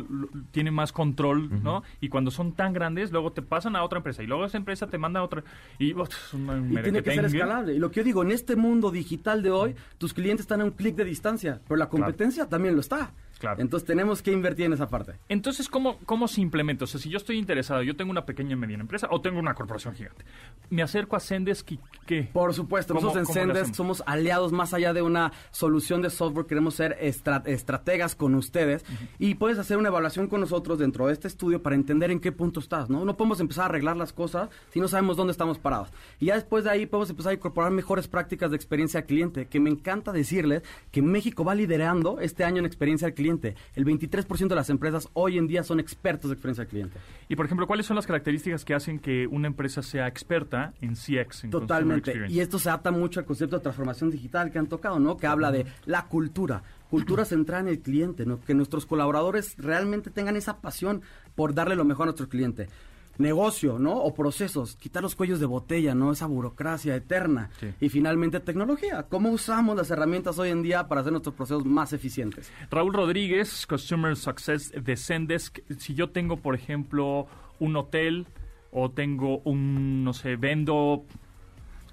[0.51, 1.83] tiene más control, ¿no?
[2.01, 4.87] Y cuando son tan grandes, luego te pasan a otra empresa y luego esa empresa
[4.87, 5.45] te manda a otra.
[5.79, 7.75] Y, un Y tiene que ser escalable.
[7.75, 10.65] Y lo que yo digo, en este mundo digital de hoy, tus clientes están a
[10.65, 13.13] un clic de distancia, pero la competencia también lo está.
[13.39, 13.61] Claro.
[13.61, 15.13] Entonces tenemos que invertir en esa parte.
[15.29, 16.85] Entonces, ¿cómo, ¿cómo se implementa?
[16.85, 19.39] O sea, si yo estoy interesado, yo tengo una pequeña y mediana empresa o tengo
[19.39, 20.25] una corporación gigante,
[20.71, 22.31] me acerco a Zendesk y ¿qué?
[22.33, 23.77] Por supuesto, ¿Cómo- nosotros en hacemos?
[23.77, 28.85] somos aliados más allá de una solución de software, queremos ser estra- estrategas con ustedes
[29.19, 32.33] y puedes hacer una evaluación con nosotros dentro de este estudio para entender en qué
[32.33, 33.05] punto estás, ¿no?
[33.05, 35.91] No podemos empezar a arreglar las cosas si no sabemos dónde estamos parados.
[36.21, 39.47] Y ya después de ahí podemos empezar a incorporar mejores prácticas de experiencia al cliente,
[39.47, 43.26] que me encanta decirles que México va liderando este año en experiencia al cliente.
[43.75, 46.99] El 23% de las empresas hoy en día son expertos de experiencia al cliente.
[47.29, 50.95] Y, por ejemplo, ¿cuáles son las características que hacen que una empresa sea experta en
[50.95, 51.45] CX?
[51.45, 52.15] En Totalmente.
[52.29, 55.17] Y esto se ata mucho al concepto de transformación digital que han tocado, ¿no?
[55.17, 56.63] Que habla de la cultura.
[56.91, 58.41] Cultura centrada en el cliente, ¿no?
[58.41, 61.03] Que nuestros colaboradores realmente tengan esa pasión
[61.35, 62.69] por darle lo mejor a nuestro cliente.
[63.19, 63.97] Negocio, ¿no?
[63.99, 66.13] O procesos, quitar los cuellos de botella, ¿no?
[66.13, 67.51] Esa burocracia eterna.
[67.61, 67.69] Sí.
[67.81, 69.05] Y finalmente tecnología.
[69.09, 72.51] ¿Cómo usamos las herramientas hoy en día para hacer nuestros procesos más eficientes?
[72.71, 75.59] Raúl Rodríguez, Customer Success de Zendesk.
[75.79, 77.27] Si yo tengo, por ejemplo,
[77.59, 78.27] un hotel
[78.71, 81.05] o tengo un, no sé, vendo,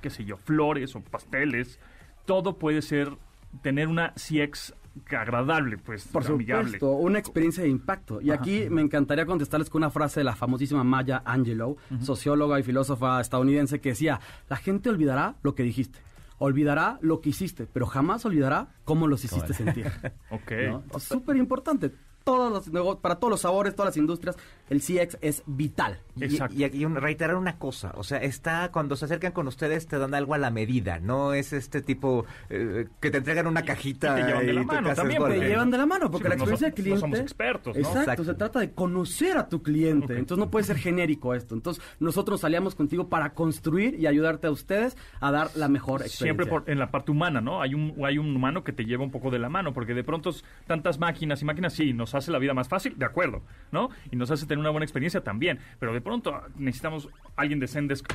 [0.02, 1.80] qué sé yo, flores o pasteles,
[2.26, 3.18] todo puede ser
[3.62, 4.74] tener una CX
[5.10, 6.65] agradable, pues, Por amigable.
[6.65, 8.21] supuesto, una experiencia de impacto.
[8.21, 12.63] Y aquí me encantaría contestarles con una frase de la famosísima Maya Angelou, socióloga y
[12.63, 15.99] filósofa estadounidense, que decía, la gente olvidará lo que dijiste,
[16.38, 19.91] olvidará lo que hiciste, pero jamás olvidará cómo los hiciste sentir.
[20.29, 20.51] Ok.
[20.99, 21.91] súper importante.
[22.24, 24.38] Todos los nego- para todos los sabores, todas las industrias,
[24.70, 26.00] el CX es vital.
[26.16, 26.56] Y- Exacto.
[26.56, 29.98] Y, aquí un- reiterar una cosa, o sea, está cuando se acercan con ustedes te
[29.98, 34.18] dan algo a la medida, no es este tipo eh, que te entregan una cajita
[34.20, 35.34] y te llevan de la tú mano haces también, bola.
[35.34, 36.96] Te porque- llevan de la mano, porque Sí, la no experiencia so- del cliente...
[36.96, 37.80] no somos expertos, ¿no?
[37.82, 38.24] Exacto, Exacto.
[38.24, 40.14] se trata de conocer a tu cliente.
[40.18, 41.56] Entonces no puede ser genérico esto.
[41.56, 46.02] Entonces nosotros nos aliamos contigo para construir y ayudarte a ustedes a dar la mejor
[46.02, 46.26] experiencia.
[46.26, 47.62] Siempre por- en la parte humana, ¿no?
[47.62, 50.04] Hay un, hay un humano que te lleva un poco de la mano, porque de
[50.06, 50.32] pronto
[50.68, 53.89] tantas máquinas y máquinas, sí, nos hace la vida más fácil, de acuerdo, ¿no?
[54.12, 57.67] Y nos hace tener una buena experiencia también, pero de pronto ah, necesitamos alguien de
[57.67, 58.06] Zendesk.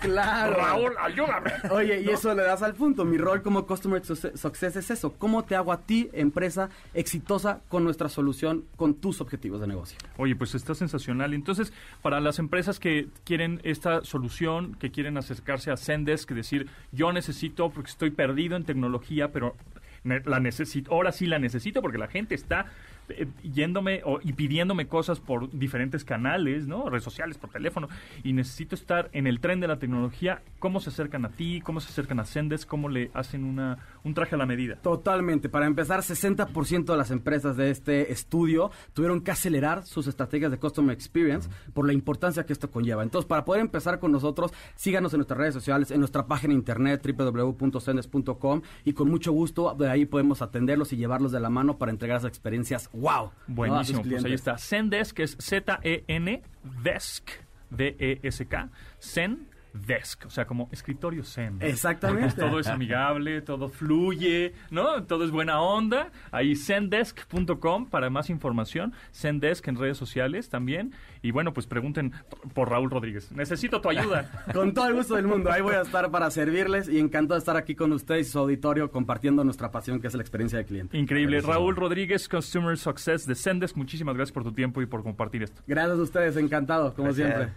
[0.00, 0.56] Claro.
[0.56, 1.52] Raúl, ayúdame.
[1.70, 3.04] Oye, y eso le das al punto.
[3.04, 5.12] Mi rol como Customer Success es eso.
[5.14, 9.98] ¿Cómo te hago a ti, empresa exitosa, con nuestra solución, con tus objetivos de negocio?
[10.16, 11.34] Oye, pues está sensacional.
[11.34, 17.12] Entonces, para las empresas que quieren esta solución, que quieren acercarse a Zendesk, decir, yo
[17.12, 19.56] necesito, porque estoy perdido en tecnología, pero
[20.02, 22.66] la necesito, ahora sí la necesito, porque la gente está
[23.12, 26.88] eh, yéndome o, y pidiéndome cosas por diferentes canales, ¿no?
[26.88, 27.88] Redes sociales, por teléfono,
[28.22, 31.60] y necesito estar en el tren de la tecnología, ¿cómo se acercan a ti?
[31.60, 32.68] ¿Cómo se acercan a Zendesk?
[32.68, 34.76] ¿Cómo le hacen una, un traje a la medida?
[34.76, 35.48] Totalmente.
[35.48, 40.58] Para empezar, 60% de las empresas de este estudio tuvieron que acelerar sus estrategias de
[40.58, 43.02] Customer Experience por la importancia que esto conlleva.
[43.02, 46.58] Entonces, para poder empezar con nosotros, síganos en nuestras redes sociales, en nuestra página de
[46.58, 51.78] internet www.cendes.com y con mucho gusto de ahí podemos atenderlos y llevarlos de la mano
[51.78, 53.32] para entregar esas experiencias wow.
[53.46, 54.56] Buenísimo, pues ahí está.
[54.58, 56.42] Zendesk es Z-E-N
[56.82, 57.30] Desk,
[57.70, 61.58] D-E-S-K, Zen desk, o sea, como escritorio zen.
[61.60, 62.40] Exactamente.
[62.40, 65.04] todo es amigable, todo fluye, ¿no?
[65.04, 66.10] Todo es buena onda.
[66.30, 68.92] Ahí zendesk.com para más información.
[69.12, 70.92] Zendesk en redes sociales también.
[71.22, 72.12] Y bueno, pues pregunten
[72.54, 73.30] por Raúl Rodríguez.
[73.32, 74.30] Necesito tu ayuda.
[74.54, 75.50] con todo el gusto del mundo.
[75.50, 78.38] Ahí voy a estar para servirles y encantado de estar aquí con ustedes y su
[78.38, 80.98] auditorio compartiendo nuestra pasión que es la experiencia de cliente.
[80.98, 81.40] Increíble.
[81.40, 83.76] Raúl Rodríguez, Customer Success de Zendesk.
[83.76, 85.62] Muchísimas gracias por tu tiempo y por compartir esto.
[85.66, 87.50] Gracias a ustedes, encantado, como siempre.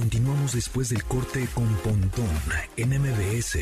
[0.00, 2.26] Continuamos después del corte con Pontón
[2.78, 3.58] en MBS.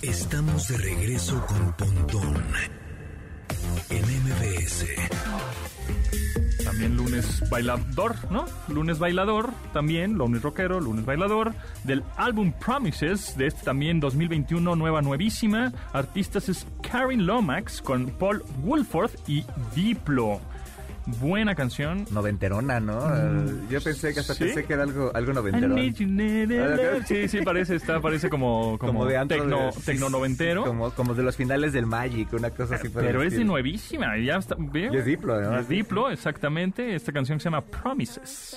[0.00, 2.44] Estamos de regreso con Pontón
[3.88, 4.86] en MBS.
[6.62, 8.44] También lunes bailador, ¿no?
[8.68, 15.02] Lunes bailador, también, lunes rockero, lunes bailador, del álbum Promises, de este también 2021, nueva,
[15.02, 15.72] nuevísima.
[15.92, 19.44] Artistas es Karen Lomax con Paul Woolforth y
[19.74, 20.40] Diplo
[21.12, 22.06] buena canción.
[22.10, 23.00] Noventerona, ¿no?
[23.00, 23.68] Mm.
[23.68, 25.78] Yo pensé que hasta pensé que era algo, algo noventerón.
[27.06, 30.64] Sí, sí, parece, está, parece como, como, de tecno, tecno noventero.
[30.64, 32.88] Como, como de los finales del Magic, una cosa así.
[32.88, 34.56] Pero es de nuevísima, ya está.
[34.72, 35.58] Y es Diplo, ¿no?
[35.58, 36.94] Es Diplo, exactamente.
[36.94, 38.56] Esta canción se llama Promises.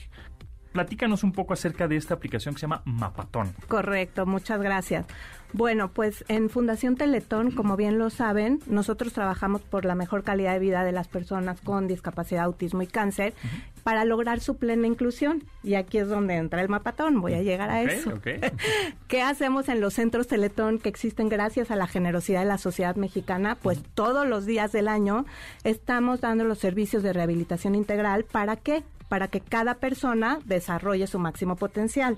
[0.71, 3.53] Platícanos un poco acerca de esta aplicación que se llama Mapatón.
[3.67, 5.05] Correcto, muchas gracias.
[5.51, 10.53] Bueno, pues en Fundación Teletón, como bien lo saben, nosotros trabajamos por la mejor calidad
[10.53, 13.33] de vida de las personas con discapacidad, autismo y cáncer
[13.81, 15.43] para lograr su plena inclusión.
[15.63, 18.19] Y aquí es donde entra el mapatón, voy a llegar a eso.
[19.07, 22.95] ¿Qué hacemos en los centros Teletón que existen gracias a la generosidad de la sociedad
[22.95, 23.55] mexicana?
[23.55, 25.25] Pues todos los días del año
[25.63, 28.23] estamos dando los servicios de rehabilitación integral.
[28.23, 28.83] ¿Para qué?
[29.09, 32.17] Para que cada persona desarrolle su máximo potencial.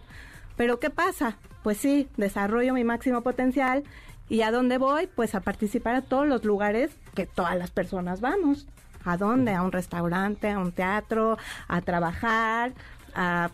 [0.56, 1.38] Pero ¿qué pasa?
[1.64, 3.84] Pues sí, desarrollo mi máximo potencial
[4.30, 5.08] y a dónde voy?
[5.08, 8.68] Pues a participar a todos los lugares que todas las personas vamos.
[9.04, 9.54] ¿A dónde?
[9.54, 12.74] A un restaurante, a un teatro, a trabajar,
[13.14, 13.50] a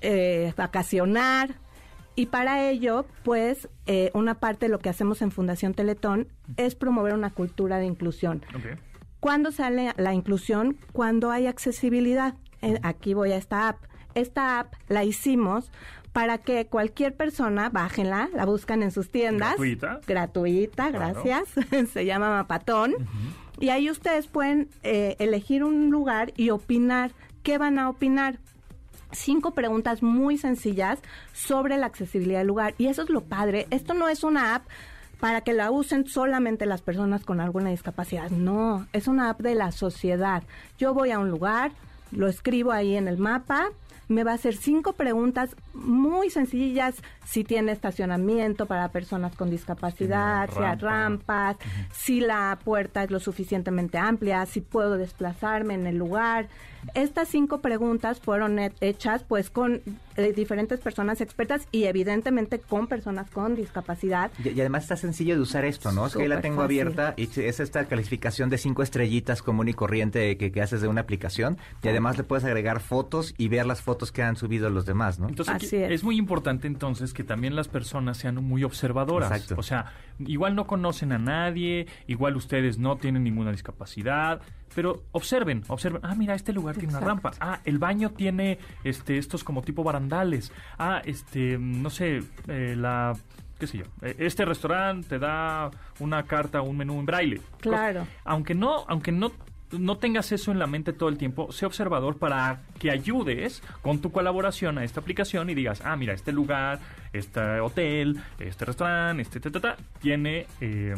[0.00, 1.54] eh, vacacionar.
[2.16, 6.74] Y para ello, pues, eh, una parte de lo que hacemos en Fundación Teletón es
[6.74, 8.42] promover una cultura de inclusión.
[9.20, 10.78] ¿Cuándo sale la inclusión?
[10.92, 12.34] Cuando hay accesibilidad.
[12.82, 13.84] Aquí voy a esta app.
[14.14, 15.70] Esta app la hicimos
[16.12, 19.50] para que cualquier persona, bájenla, la buscan en sus tiendas.
[19.50, 20.00] Gratuita.
[20.06, 21.44] Gratuita, gracias.
[21.92, 22.94] Se llama Mapatón.
[23.60, 27.12] Y ahí ustedes pueden eh, elegir un lugar y opinar.
[27.42, 28.38] ¿Qué van a opinar?
[29.12, 31.00] Cinco preguntas muy sencillas
[31.32, 32.74] sobre la accesibilidad del lugar.
[32.78, 33.66] Y eso es lo padre.
[33.70, 34.66] Esto no es una app
[35.20, 38.30] para que la usen solamente las personas con alguna discapacidad.
[38.30, 40.42] No, es una app de la sociedad.
[40.78, 41.72] Yo voy a un lugar,
[42.12, 43.70] lo escribo ahí en el mapa,
[44.08, 50.48] me va a hacer cinco preguntas muy sencillas, si tiene estacionamiento para personas con discapacidad,
[50.52, 51.56] si hay rampas,
[51.92, 56.48] si la puerta es lo suficientemente amplia, si puedo desplazarme en el lugar.
[56.94, 59.82] Estas cinco preguntas fueron hechas pues con
[60.16, 64.30] eh, diferentes personas expertas y evidentemente con personas con discapacidad.
[64.44, 66.06] Y, además está sencillo de usar esto, ¿no?
[66.06, 70.36] es que la tengo abierta y es esta calificación de cinco estrellitas común y corriente
[70.36, 73.82] que, que haces de una aplicación y además le puedes agregar fotos y ver las
[73.82, 75.28] fotos que han subido los demás, ¿no?
[75.28, 76.04] Entonces es.
[76.04, 79.30] muy importante entonces que también las personas sean muy observadoras.
[79.30, 79.56] Exacto.
[79.58, 84.40] O sea, igual no conocen a nadie, igual ustedes no tienen ninguna discapacidad,
[84.74, 89.18] pero observen, observen, ah, mira, este lugar tiene una rampa, ah, el baño tiene este
[89.18, 93.14] estos como tipo barandales, ah, este, no sé, eh, la
[93.58, 97.40] qué sé yo, eh, este restaurante te da una carta, un menú en braille.
[97.60, 98.06] Claro.
[98.24, 99.32] Aunque no, aunque no
[99.72, 104.00] no tengas eso en la mente todo el tiempo, sé observador para que ayudes con
[104.00, 106.80] tu colaboración a esta aplicación y digas, ah, mira, este lugar,
[107.12, 110.46] este hotel, este restaurante, este, ta, tiene...
[110.60, 110.94] Eh,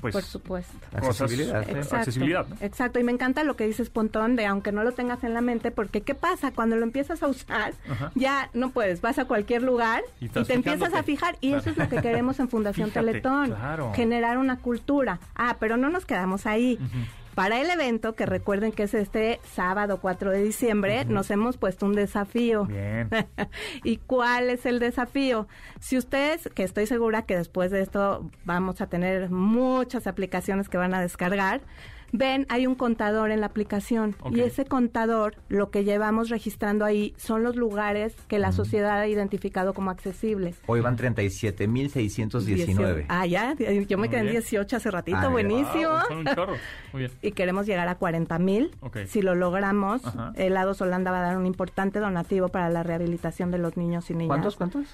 [0.00, 0.72] pues, por supuesto.
[0.92, 1.68] accesibilidad.
[1.68, 5.34] Exacto, Exacto, y me encanta lo que dices, Pontón, de aunque no lo tengas en
[5.34, 6.52] la mente, porque ¿qué pasa?
[6.52, 7.74] Cuando lo empiezas a usar,
[8.14, 11.76] ya no puedes, vas a cualquier lugar y, te empiezas a fijar, y eso es
[11.76, 13.54] lo que queremos en Fundación Teletón,
[13.94, 15.18] generar una cultura.
[15.34, 16.78] Ah, pero no nos quedamos ahí.
[17.38, 21.86] Para el evento, que recuerden que es este sábado 4 de diciembre, nos hemos puesto
[21.86, 22.64] un desafío.
[22.64, 23.08] Bien.
[23.84, 25.46] ¿Y cuál es el desafío?
[25.78, 30.78] Si ustedes, que estoy segura que después de esto vamos a tener muchas aplicaciones que
[30.78, 31.60] van a descargar,
[32.12, 37.14] ven, hay un contador en la aplicación y ese contador, lo que llevamos registrando ahí
[37.16, 40.60] son los lugares que la sociedad ha identificado como accesibles.
[40.66, 43.06] Hoy van 37.619.
[43.08, 45.98] Ah, ya, yo me quedé en 18 hace ratito, ah, buenísimo.
[46.92, 47.12] Muy bien.
[47.22, 49.06] Y queremos llegar a 40.000.
[49.06, 50.02] Si lo logramos,
[50.36, 54.10] el Lado Solanda va a dar un importante donativo para la rehabilitación de los niños
[54.10, 54.28] y niñas.
[54.28, 54.86] ¿Cuántos, cuántos?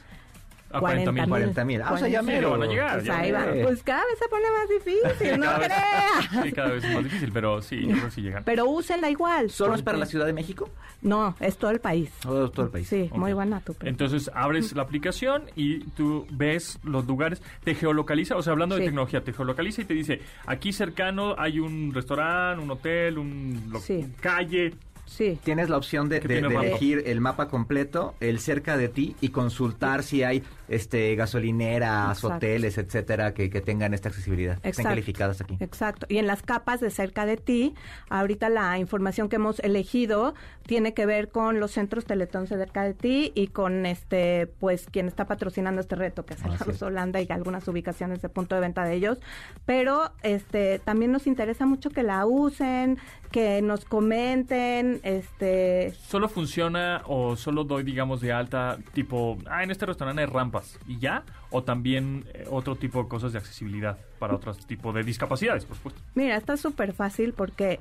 [0.75, 1.29] A 40 mil.
[1.29, 1.83] 40 mil.
[1.83, 2.99] Ah, o sea, ya me van a llegar.
[2.99, 3.47] Pues, ahí va.
[3.63, 6.43] pues cada vez se pone más difícil, no creas.
[6.43, 8.45] Sí, cada vez es más difícil, pero sí, yo creo que sí llegan.
[8.45, 9.51] Pero úsenla igual.
[9.51, 10.69] ¿Solo es para la Ciudad de México?
[11.03, 12.11] No, es todo el país.
[12.23, 12.89] Todo, todo el país.
[12.89, 18.37] Sí, muy buena tu Entonces abres la aplicación y tú ves los lugares, te geolocaliza,
[18.37, 22.63] o sea, hablando de tecnología, te geolocaliza y te dice, aquí cercano hay un restaurante,
[22.63, 23.73] un hotel, un
[24.21, 24.75] calle,
[25.07, 25.39] Sí.
[25.45, 30.23] Tienes la opción de, elegir el mapa completo, el cerca de ti y consultar si
[30.23, 35.57] hay este gasolineras, hoteles, etcétera, que, tengan esta accesibilidad, estén calificadas aquí.
[35.61, 36.07] Exacto.
[36.09, 37.75] Y en las capas de cerca de ti,
[38.09, 40.35] ahorita la información que hemos elegido
[40.67, 45.09] tiene que ver con los centros Teletón cerca de ti y con este, pues, quien
[45.09, 48.85] está patrocinando este reto, que es el Holanda y algunas ubicaciones de punto de venta
[48.85, 49.21] de ellos.
[49.67, 52.99] Pero este también nos interesa mucho que la usen,
[53.31, 55.93] que nos comenten, este...
[56.07, 60.79] ¿Solo funciona o solo doy, digamos, de alta, tipo, ah, en este restaurante hay rampas
[60.87, 61.25] y ya?
[61.51, 65.77] ¿O también eh, otro tipo de cosas de accesibilidad para otros tipos de discapacidades, por
[65.77, 66.01] supuesto?
[66.15, 67.79] Mira, está súper fácil porque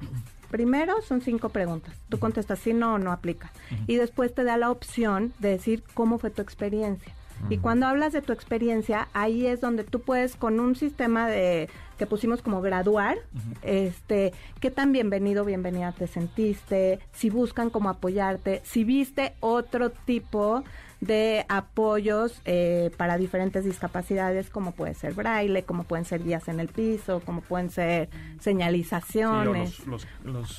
[0.49, 1.95] primero son cinco preguntas.
[2.09, 3.51] Tú contestas sí, no o no aplica.
[3.87, 7.13] Y después te da la opción de decir cómo fue tu experiencia.
[7.49, 11.69] Y cuando hablas de tu experiencia, ahí es donde tú puedes con un sistema de
[12.03, 13.17] que pusimos como graduar,
[13.61, 20.65] este, qué tan bienvenido, bienvenida te sentiste, si buscan como apoyarte, si viste otro tipo
[20.99, 26.59] de apoyos eh, para diferentes discapacidades, como puede ser braille, como pueden ser guías en
[26.59, 28.09] el piso, como pueden ser
[28.41, 29.81] señalizaciones.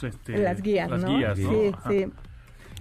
[0.03, 2.07] Este, las guías, las Guías, Sí, sí.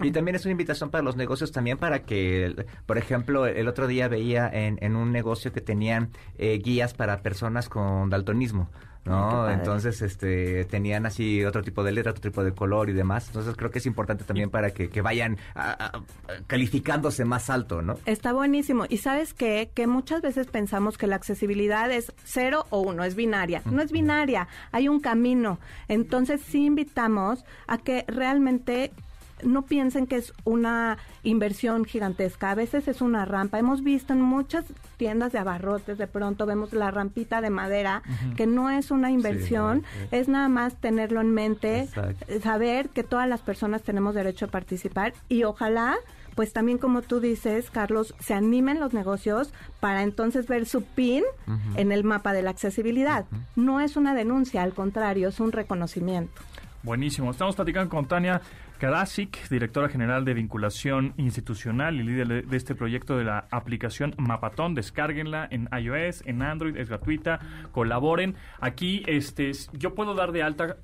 [0.02, 3.86] Y también es una invitación para los negocios también para que, por ejemplo, el otro
[3.86, 8.68] día veía en, en un negocio que tenían eh, guías para personas con daltonismo.
[9.04, 9.50] ¿no?
[9.50, 13.26] Entonces, este, tenían así otro tipo de letra, otro tipo de color y demás.
[13.26, 15.36] Entonces, creo que es importante también para que, que vayan
[16.46, 17.96] calificándose más alto, ¿no?
[18.06, 18.84] Está buenísimo.
[18.88, 19.70] Y sabes qué?
[19.74, 23.62] Que muchas veces pensamos que la accesibilidad es cero o uno, es binaria.
[23.66, 25.58] No es binaria, hay un camino.
[25.88, 28.92] Entonces, sí invitamos a que realmente
[29.44, 33.58] no piensen que es una inversión gigantesca, a veces es una rampa.
[33.58, 34.64] Hemos visto en muchas
[34.96, 38.02] tiendas de abarrotes, de pronto vemos la rampita de madera,
[38.36, 41.88] que no es una inversión, es nada más tenerlo en mente,
[42.42, 45.96] saber que todas las personas tenemos derecho a participar y ojalá
[46.34, 51.22] pues también como tú dices, Carlos, se animen los negocios para entonces ver su PIN
[51.76, 53.26] en el mapa de la accesibilidad.
[53.54, 56.42] No es una denuncia, al contrario, es un reconocimiento.
[56.82, 57.30] Buenísimo.
[57.30, 58.42] Estamos platicando con Tania
[58.78, 64.74] Karasik, directora general de vinculación institucional y líder de este proyecto de la aplicación Mapatón.
[64.74, 67.38] Descárguenla en iOS, en Android, es gratuita.
[67.72, 68.34] Colaboren.
[68.60, 70.76] Aquí, este, yo puedo dar de alta,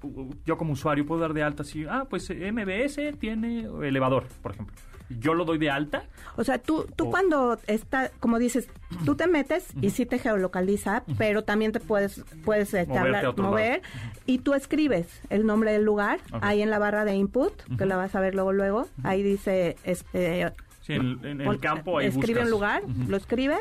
[0.46, 4.74] yo como usuario puedo dar de alta si, ah, pues MBS tiene elevador, por ejemplo
[5.18, 6.04] yo lo doy de alta.
[6.36, 8.68] O sea, tú, tú cuando está, como dices,
[9.04, 13.82] tú te metes y sí te geolocaliza, pero también te puedes, puedes este, mover
[14.26, 17.96] y tú escribes el nombre del lugar ahí en la barra de input, que la
[17.96, 18.88] vas a ver luego, luego.
[19.02, 23.56] Ahí dice, este, Sí, en, el campo ahí Escribe un lugar, lo escribe,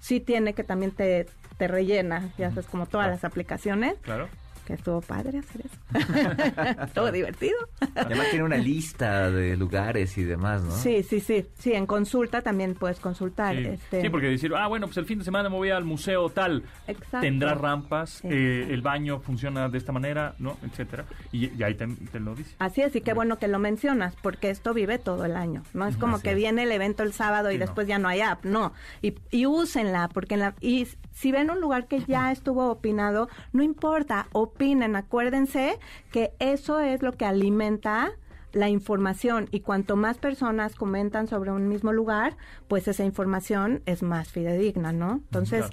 [0.00, 3.96] sí tiene que también te, te rellena, ya sabes, como todas las aplicaciones.
[4.02, 4.28] Claro
[4.68, 6.82] que estuvo padre hacer eso.
[6.84, 7.56] estuvo divertido.
[7.94, 10.72] Además tiene una lista de lugares y demás, ¿no?
[10.72, 11.46] Sí, sí, sí.
[11.58, 13.56] Sí, en consulta también puedes consultar.
[13.56, 14.02] Sí, este...
[14.02, 16.64] sí porque decir, ah, bueno, pues el fin de semana me voy al museo tal.
[16.86, 17.20] Exacto.
[17.20, 20.58] Tendrá rampas, eh, el baño funciona de esta manera, ¿no?
[20.62, 21.06] Etcétera.
[21.32, 22.54] Y, ahí te, lo dice.
[22.58, 25.62] Así es, y qué bueno que lo mencionas, porque esto vive todo el año.
[25.72, 28.44] No es como que viene el evento el sábado y después ya no hay app,
[28.44, 28.74] no.
[29.00, 30.54] Y, y úsenla, porque en la...
[30.60, 34.26] Y si ven un lugar que ya estuvo opinado, no importa,
[34.58, 35.78] opinen, acuérdense
[36.10, 38.10] que eso es lo que alimenta
[38.52, 44.02] la información y cuanto más personas comentan sobre un mismo lugar, pues esa información es
[44.02, 45.20] más fidedigna, ¿no?
[45.26, 45.66] Entonces,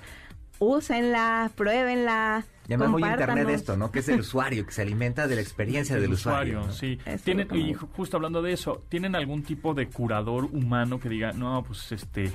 [0.59, 2.45] úsenla, pruébenla.
[2.67, 3.91] Llama muy internet esto, ¿no?
[3.91, 6.71] Que es el usuario, que se alimenta de la experiencia del usuario.
[6.71, 11.31] Sí, ¿Tienen, y justo hablando de eso, ¿tienen algún tipo de curador humano que diga,
[11.31, 12.31] no, pues este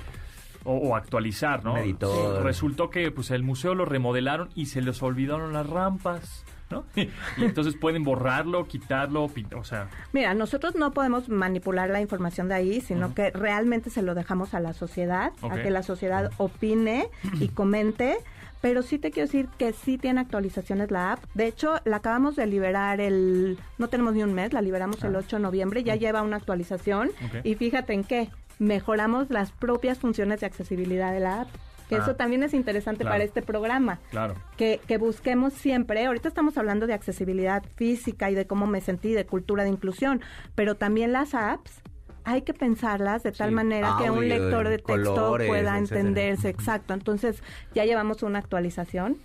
[0.64, 1.76] o, actualizar, ¿no?
[2.42, 6.44] Resultó que pues el museo lo remodelaron y se les olvidaron las rampas.
[6.70, 6.84] ¿no?
[6.94, 7.10] y
[7.44, 9.88] entonces pueden borrarlo, quitarlo, o sea...
[10.12, 14.54] Mira, nosotros no podemos manipular la información de ahí, sino que realmente se lo dejamos
[14.54, 17.08] a la sociedad, a que la sociedad opine
[17.40, 18.18] y comente.
[18.60, 21.24] Pero sí te quiero decir que sí tiene actualizaciones la app.
[21.34, 23.58] De hecho, la acabamos de liberar el...
[23.78, 25.38] No tenemos ni un mes, la liberamos el 8 ah.
[25.38, 25.82] de noviembre.
[25.82, 27.10] Ya lleva una actualización.
[27.42, 31.48] Y fíjate en qué mejoramos las propias funciones de accesibilidad de la app.
[31.88, 32.16] Que eso ah.
[32.16, 33.98] también es interesante para este programa.
[34.10, 34.34] Claro.
[34.56, 39.12] Que, que busquemos siempre, ahorita estamos hablando de accesibilidad física y de cómo me sentí,
[39.12, 40.20] de cultura de inclusión,
[40.54, 41.82] pero también las apps
[42.30, 46.48] hay que pensarlas de tal manera que un lector de texto pueda entenderse.
[46.48, 46.94] Exacto.
[46.94, 47.42] Entonces,
[47.74, 49.18] ya llevamos una actualización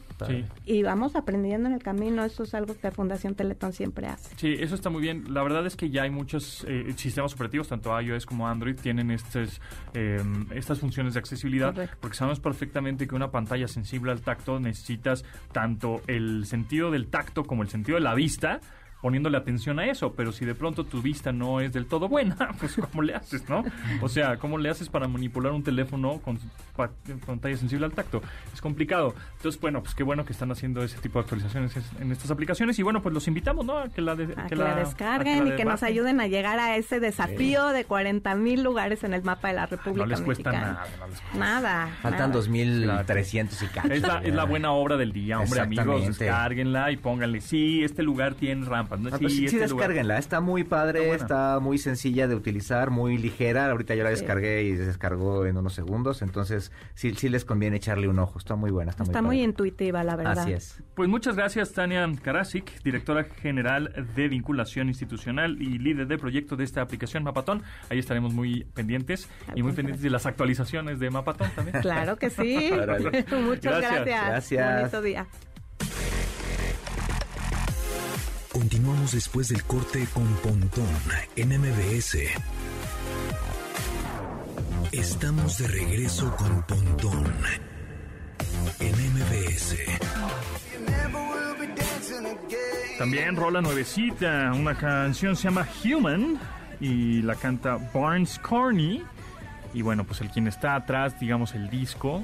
[0.66, 2.24] y vamos aprendiendo en el camino.
[2.24, 4.36] Eso es algo que Fundación Teletón siempre hace.
[4.38, 5.34] Sí, eso está muy bien.
[5.34, 9.12] La verdad es que ya hay muchos eh, sistemas operativos, tanto iOS como Android, tienen
[9.12, 9.60] estas,
[9.94, 15.24] em, estas funciones de accesibilidad, porque sabemos perfectamente que una pantalla sensible al tacto necesitas
[15.52, 18.62] tanto el sentido del tacto como el sentido de la vista
[19.06, 22.36] poniéndole atención a eso, pero si de pronto tu vista no es del todo buena,
[22.60, 23.64] pues ¿cómo le haces, no?
[24.02, 26.40] O sea, ¿cómo le haces para manipular un teléfono con
[27.24, 28.24] pantalla sensible al tacto?
[28.52, 29.14] Es complicado.
[29.38, 32.80] Entonces, bueno, pues qué bueno que están haciendo ese tipo de actualizaciones en estas aplicaciones
[32.80, 33.78] y bueno, pues los invitamos, ¿no?
[33.78, 37.68] A que la, que la, descarguen y que nos ayuden a llegar a ese desafío
[37.68, 40.84] de 40 mil lugares en el mapa de la República No les cuesta nada.
[41.00, 41.38] No les cuesta.
[41.38, 41.90] Nada.
[42.02, 43.94] Faltan 2.300 y cacho.
[43.94, 48.02] Es la, es la buena obra del día, hombre, amigos, descárguenla y pónganle, sí, este
[48.02, 50.18] lugar tiene rampa Ah, pues sí, este descárguenla.
[50.18, 53.70] Está muy padre, está, muy sencilla de utilizar, muy ligera.
[53.70, 56.22] Ahorita yo la descargué y se descargó en unos segundos.
[56.22, 58.40] Entonces, sí, sí les conviene echarle un ojo.
[58.40, 58.92] Está muy buena.
[58.92, 60.40] Está, muy, intuitiva, la verdad.
[60.40, 60.84] Así es.
[60.96, 66.64] Pues muchas gracias, Tania Karasik, directora general de vinculación institucional y líder de proyecto de
[66.64, 67.64] esta aplicación Mapatón.
[67.90, 71.82] Ahí estaremos muy pendientes y muy pendientes de las actualizaciones de Mapatón también.
[71.82, 72.72] Claro que sí.
[73.44, 74.06] muchas gracias.
[74.06, 74.80] Gracias.
[74.80, 75.28] Bonito día.
[78.56, 80.88] Continuamos después del corte con Pontón
[81.36, 82.20] en MBS.
[84.94, 87.34] Estamos de regreso con Pontón
[88.80, 89.76] en MBS.
[92.98, 96.40] También rola nuevecita, una canción se llama Human
[96.80, 99.04] y la canta Barnes Carney.
[99.74, 102.24] Y bueno, pues el quien está atrás, digamos, el disco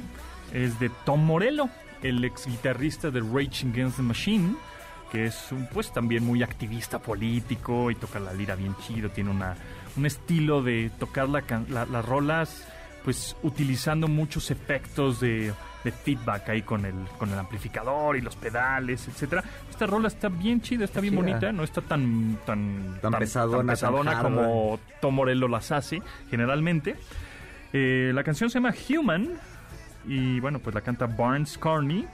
[0.53, 1.67] es de Tom Morello,
[2.01, 4.55] el ex guitarrista de Rage Against the Machine
[5.11, 9.29] que es un, pues también muy activista político y toca la lira bien chido, tiene
[9.29, 9.55] una,
[9.97, 12.65] un estilo de tocar la, las rolas
[13.03, 15.53] pues utilizando muchos efectos de,
[16.05, 19.43] feedback ahí con el, con el amplificador y los pedales, etcétera.
[19.67, 24.79] Esta rola está bien chida, está bien bonita, no está tan tan, tan, pesadona, como
[25.01, 26.95] Tom Morello las hace generalmente.
[27.73, 29.29] Eh, la canción se llama Human
[30.05, 32.07] y bueno, pues la canta Barnes Carney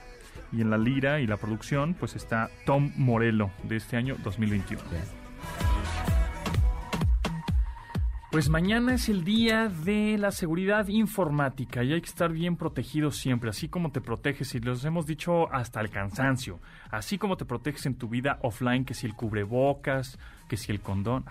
[0.52, 4.82] y en la lira y la producción, pues está Tom Morello de este año 2021.
[8.30, 13.16] Pues mañana es el día de la seguridad informática y hay que estar bien protegidos
[13.16, 16.60] siempre, así como te proteges, y los hemos dicho hasta el cansancio,
[16.90, 20.18] así como te proteges en tu vida offline, que si el cubrebocas,
[20.48, 21.24] que si el condón,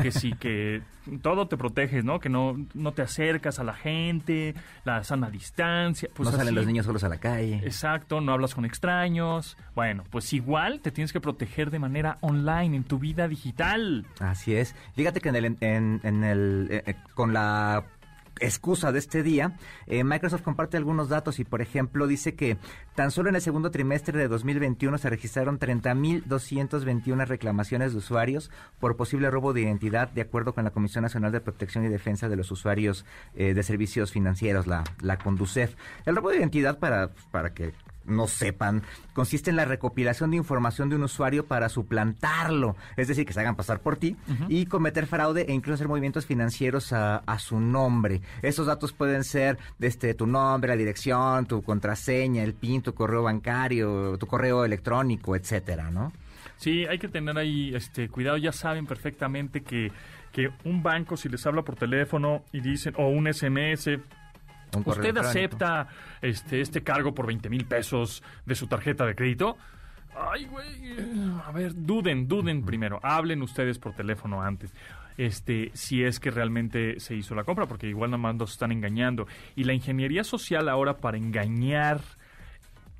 [0.00, 0.82] que sí, que
[1.22, 2.20] todo te proteges, ¿no?
[2.20, 4.54] Que no, no te acercas a la gente,
[4.84, 6.08] la sana distancia.
[6.14, 7.60] Pues no salen los niños solos a la calle.
[7.64, 9.56] Exacto, no hablas con extraños.
[9.74, 14.06] Bueno, pues igual te tienes que proteger de manera online en tu vida digital.
[14.20, 14.74] Así es.
[14.94, 17.84] Fíjate que en el, en, en el, eh, eh, con la
[18.40, 22.56] excusa de este día, eh, Microsoft comparte algunos datos y, por ejemplo, dice que
[22.94, 28.96] tan solo en el segundo trimestre de 2021 se registraron 30.221 reclamaciones de usuarios por
[28.96, 32.36] posible robo de identidad, de acuerdo con la Comisión Nacional de Protección y Defensa de
[32.36, 35.74] los Usuarios eh, de Servicios Financieros, la, la CONDUCEF.
[36.06, 37.72] El robo de identidad, para, para que
[38.08, 38.82] no sepan,
[39.12, 43.40] consiste en la recopilación de información de un usuario para suplantarlo, es decir, que se
[43.40, 44.16] hagan pasar por ti
[44.48, 48.20] y cometer fraude e incluso hacer movimientos financieros a, a su nombre.
[48.42, 53.22] Esos datos pueden ser este, tu nombre, la dirección, tu contraseña, el PIN, tu correo
[53.22, 56.12] bancario, tu correo electrónico, etcétera, ¿no?
[56.56, 58.36] Sí, hay que tener ahí este cuidado.
[58.36, 59.92] Ya saben perfectamente que,
[60.32, 63.90] que un banco, si les habla por teléfono y dicen, o un SMS,
[64.84, 65.88] ¿Usted acepta
[66.20, 69.56] este, este cargo por 20 mil pesos de su tarjeta de crédito?
[70.16, 70.96] Ay, güey.
[71.46, 72.98] A ver, duden, duden primero.
[73.02, 74.72] Hablen ustedes por teléfono antes.
[75.16, 78.72] Este, si es que realmente se hizo la compra, porque igual nada más nos están
[78.72, 79.26] engañando.
[79.56, 82.00] Y la ingeniería social ahora para engañar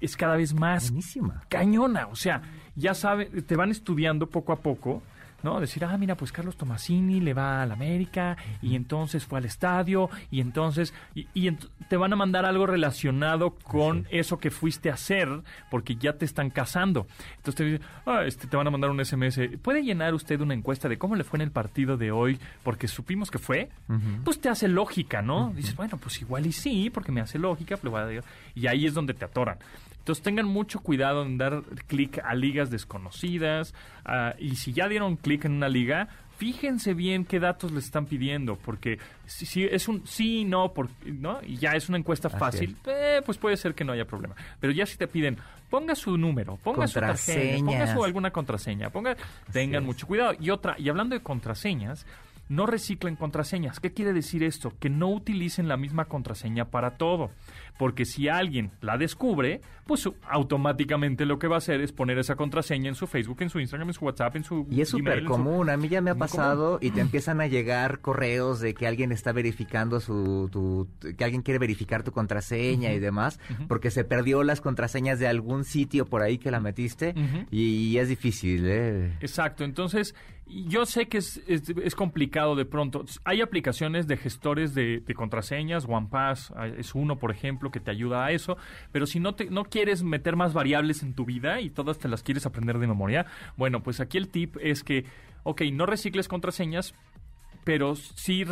[0.01, 1.43] es cada vez más Buenísima.
[1.49, 2.07] cañona.
[2.09, 2.43] O sea,
[2.77, 5.03] ya saben, te van estudiando poco a poco,
[5.43, 5.61] ¿no?
[5.61, 10.11] Decir, ah, mira, pues Carlos Tomasini le va al América y entonces fue al estadio
[10.31, 14.91] y entonces, y, y ent- te van a mandar algo relacionado con eso que fuiste
[14.91, 15.29] a hacer
[15.71, 17.07] porque ya te están casando.
[17.37, 19.39] Entonces te dicen, ah, este, te van a mandar un SMS.
[19.63, 22.89] ¿Puede llenar usted una encuesta de cómo le fue en el partido de hoy porque
[22.89, 23.69] supimos que fue?
[24.25, 25.53] Pues te hace lógica, ¿no?
[25.55, 28.25] Dices, bueno, pues igual y sí, porque me hace lógica, pero a decir-
[28.55, 29.59] y ahí es donde te atoran.
[29.99, 33.75] Entonces tengan mucho cuidado en dar clic a ligas desconocidas
[34.05, 38.07] ah, y si ya dieron clic en una liga, fíjense bien qué datos les están
[38.07, 41.41] pidiendo, porque si, si es un sí, no, por, ¿no?
[41.43, 44.37] y ya es una encuesta fácil, eh, pues puede ser que no haya problema.
[44.61, 45.37] Pero ya si te piden,
[45.69, 49.17] ponga su número, ponga su tarjeta, ponga su alguna contraseña, ponga,
[49.53, 49.87] tengan es.
[49.87, 50.35] mucho cuidado.
[50.41, 52.07] Y otra, y hablando de contraseñas,
[52.49, 53.81] no reciclen contraseñas.
[53.81, 54.73] ¿Qué quiere decir esto?
[54.79, 57.31] Que no utilicen la misma contraseña para todo.
[57.79, 62.35] Porque si alguien la descubre, pues automáticamente lo que va a hacer es poner esa
[62.37, 65.21] contraseña en su Facebook, en su Instagram, en su WhatsApp, en su Y es súper
[65.21, 68.75] su- común, a mí ya me ha pasado y te empiezan a llegar correos de
[68.75, 73.91] que alguien está verificando su, tu, que alguien quiere verificar tu contraseña y demás, porque
[73.91, 77.15] se perdió las contraseñas de algún sitio por ahí que la metiste
[77.51, 79.13] y, es difícil, ¿eh?
[79.21, 80.15] Exacto, entonces
[80.47, 83.05] yo sé que es, es- es complicado de pronto.
[83.25, 87.91] Hay aplicaciones de gestores de, de contraseñas, OnePass ah, es uno, por ejemplo, que te
[87.91, 88.57] ayuda a eso,
[88.93, 92.09] pero si no, te, no quieres meter más variables en tu vida y todas te
[92.09, 95.05] las quieres aprender de memoria, bueno, pues aquí el tip es que,
[95.45, 96.95] ok, no recicles contraseñas,
[97.65, 98.47] pero sí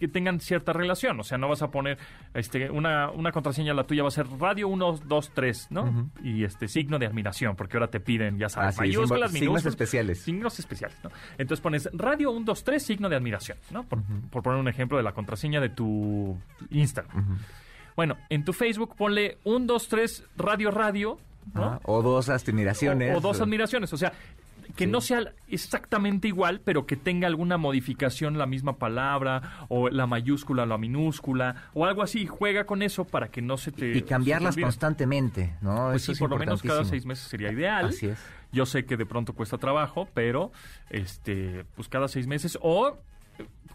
[0.00, 1.20] que, tengan cierta relación.
[1.20, 1.98] O sea, no vas a poner
[2.34, 6.10] este una, una contraseña, la tuya va a ser radio 1, 2, 3, ¿no?
[6.24, 9.38] Y este signo de admiración, porque ahora te piden, ya sabes, Ah, sí, mayúsculas, símbolos-
[9.38, 10.20] signos especiales.
[10.22, 11.10] Signos especiales, ¿no?
[11.38, 13.84] Entonces pones radio 1, 2, 3, signo de admiración, ¿no?
[13.84, 16.36] Por, por poner un ejemplo de la contraseña de tu
[16.70, 17.38] Instagram.
[18.00, 21.18] Bueno, en tu Facebook ponle 1, 2, 3, radio, radio,
[21.52, 21.64] ¿no?
[21.64, 23.14] Ah, O dos admiraciones.
[23.14, 24.14] O, o dos admiraciones, o sea,
[24.74, 24.90] que Sí.
[24.90, 30.64] no sea exactamente igual, pero que tenga alguna modificación la misma palabra, o la mayúscula,
[30.64, 32.26] la minúscula, o algo así.
[32.26, 33.94] Juega con eso para que no se te...
[33.94, 35.88] Y cambiarlas constantemente, ¿no?
[35.90, 37.84] Pues Eso sí, es por lo menos cada seis meses sería ideal.
[37.84, 38.18] Así es.
[38.50, 40.52] Yo sé que de pronto cuesta trabajo, pero
[40.88, 42.96] este, pues cada seis meses o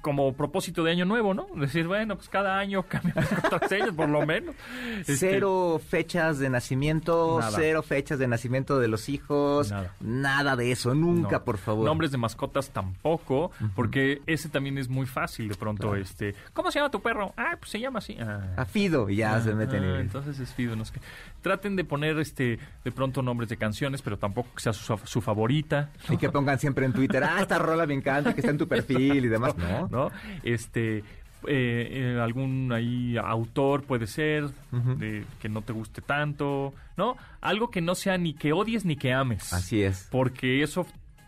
[0.02, 1.48] como propósito de año nuevo, ¿no?
[1.56, 4.56] Decir, bueno, pues cada año cambiamos contraseñas, por lo menos.
[5.00, 7.52] Este, Cero fechas de nacimiento, Nada.
[7.56, 9.93] cero fechas de nacimiento de los hijos, Nada.
[10.00, 11.43] nada, de eso, nunca, No.
[11.46, 11.86] por favor.
[11.86, 15.96] Nombres de mascotas tampoco, porque ese también es muy fácil de pronto.
[15.96, 17.34] este ¿Cómo se llama tu perro?
[17.38, 18.18] Ah, pues se llama así.
[18.20, 18.54] Ah.
[18.58, 20.02] A Fido, y ya se meten Ah, en...
[20.02, 20.76] entonces es Fido.
[20.76, 21.00] No sé qué.
[21.41, 25.22] Traten de poner este de pronto nombres de canciones, pero tampoco que sea su, su
[25.22, 25.89] favorita.
[26.10, 28.68] Y que pongan siempre en Twitter, ah, esta rola me encanta, que está en tu
[28.68, 29.54] perfil y demás.
[29.66, 30.12] No, ¿no?
[30.44, 31.04] Este, eh,
[31.48, 37.18] eh, algún ahí autor puede ser de que no te guste tanto, ¿no?
[37.42, 39.54] Algo que no sea ni que odies ni que ames.
[39.54, 40.08] Así es.
[40.12, 40.86] Porque eso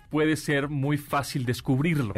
[0.10, 2.14] puede ser muy fácil descubrirlo.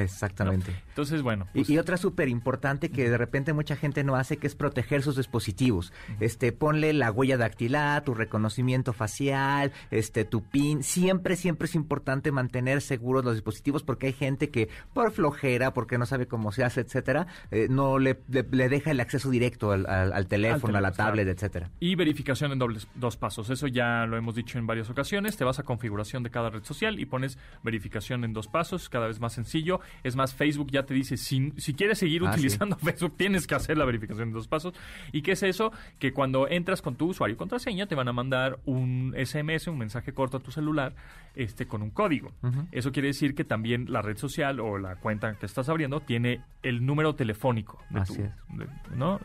[0.45, 0.73] ¿no?
[0.99, 4.37] Entonces, bueno, Y, pues, y otra súper importante que de repente mucha gente no hace,
[4.37, 5.91] que es proteger sus dispositivos.
[6.19, 10.83] Este, ponle la huella dactilar, tu reconocimiento facial, este, tu PIN.
[10.83, 15.97] Siempre, siempre es importante mantener seguros los dispositivos porque hay gente que por flojera, porque
[15.97, 19.71] no sabe cómo se hace, etcétera, eh, no le, le- le deja el acceso directo
[19.71, 21.31] al, al- al teléfono, a la tablet, claro.
[21.37, 21.71] etcétera.
[21.79, 23.49] Y verificación en dobles, dos pasos.
[23.49, 25.37] Eso ya lo hemos dicho en varias ocasiones.
[25.37, 28.89] Te vas a configuración de cada red social y pones verificación verificación en dos pasos,
[28.89, 29.79] cada vez más sencillo.
[30.03, 33.53] Es más, Facebook ya te dice, si, si quieres seguir Ah, utilizando Facebook, tienes que
[33.53, 34.73] hacer la verificación en dos pasos.
[35.13, 35.71] ¿Y qué es eso?
[35.99, 39.77] Que cuando entras con tu usuario y contraseña, te van a mandar un SMS, un
[39.77, 40.95] mensaje corto a tu celular,
[41.35, 42.31] este, con un código.
[42.71, 46.41] Eso quiere decir que también la red social o la cuenta que estás abriendo tiene
[46.63, 47.79] el número telefónico.
[47.91, 48.31] De Así tu- es.
[48.57, 49.19] de- ¿No?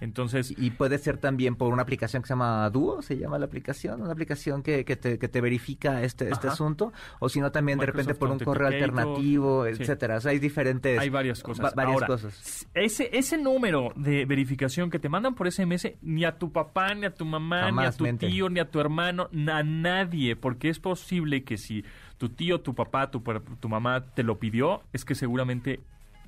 [0.00, 3.44] Entonces, Y puede ser también por una aplicación que se llama Duo, se llama la
[3.46, 7.52] aplicación, una aplicación que, que, te, que te verifica este, este asunto, o si no
[7.52, 9.82] también de repente por un correo alternativo, sí.
[9.82, 10.16] etcétera.
[10.16, 10.98] O sea, hay diferentes...
[10.98, 11.66] Hay varias cosas.
[11.66, 12.66] va- varias Ahora, cosas.
[12.74, 17.06] Ese, ese número de verificación que te mandan por SMS, ni a tu papá, ni
[17.06, 20.78] a tu mamá, ni a tu tío, ni a tu hermano, a nadie, porque es
[20.80, 21.84] posible que si
[22.18, 25.80] tu tío, tu papá, tu, tu mamá te lo pidió, es que seguramente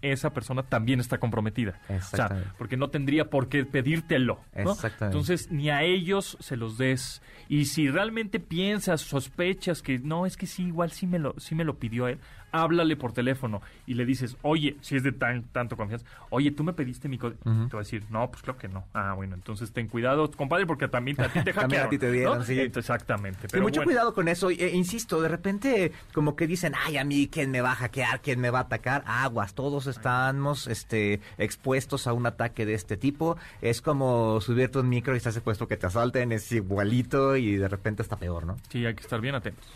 [0.03, 1.81] esa persona también está comprometida.
[1.89, 4.41] O sea, porque no tendría por qué pedírtelo.
[4.55, 4.73] ¿no?
[4.73, 5.19] Exactamente.
[5.19, 7.23] Entonces, ni a ellos se los des.
[7.49, 11.55] Y si realmente piensas, sospechas que no, es que sí, igual sí me lo, sí
[11.55, 12.19] me lo pidió él,
[12.53, 16.63] háblale por teléfono y le dices, oye, si es de tan, tanto confianza, oye, tú
[16.65, 17.41] me pediste mi código.
[17.43, 18.85] Te va a decir, no, pues claro que no.
[18.95, 21.61] Ah, bueno, entonces ten cuidado, compadre, porque también a ti te hackearon.
[21.63, 22.45] También a ti te dieron, ¿no?
[22.45, 22.61] sí.
[22.61, 23.43] Entonces, Exactamente.
[23.43, 23.89] Sí, Pero mucho bueno.
[23.89, 24.51] cuidado con eso.
[24.51, 28.21] Eh, insisto, de repente como que dicen, ay, a mí, ¿quién me va a hackear?
[28.21, 29.03] ¿Quién me va a atacar?
[29.07, 33.37] Aguas, todos estamos este, expuestos a un ataque de este tipo.
[33.63, 37.69] Es como subirte un micro y estás expuesto que te asalten, es igualito y de
[37.69, 38.57] repente está peor, ¿no?
[38.69, 39.67] Sí, hay que estar bien atentos.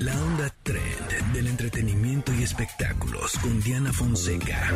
[0.00, 4.70] La onda trend del entretenimiento y espectáculos con Diana Fonseca.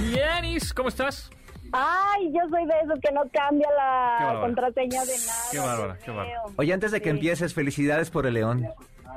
[0.00, 1.30] Bienis, ¿cómo estás?
[1.72, 5.42] Ay, yo soy de esos que no cambia la contraseña de nada.
[5.50, 6.42] Qué bárbara, qué bárbara.
[6.56, 7.16] Oye, antes de que Sí.
[7.16, 8.68] empieces, felicidades por el león.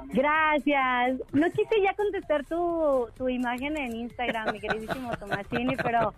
[0.06, 1.20] Gracias.
[1.34, 6.14] No quise ya contestar tu, tu imagen en Instagram, mi queridísimo Tomasini, pero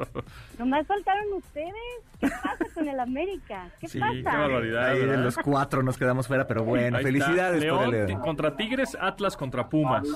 [0.58, 1.74] nomás faltaron ustedes.
[2.20, 3.70] ¿Qué pasa con el América?
[3.80, 4.14] ¿Qué Sí, pasa?
[4.14, 4.86] qué barbaridad.
[4.90, 8.16] Ahí de los cuatro nos quedamos fuera, pero bueno, Ahí felicidades por el León ti-
[8.16, 10.08] contra Tigres, Atlas contra Pumas.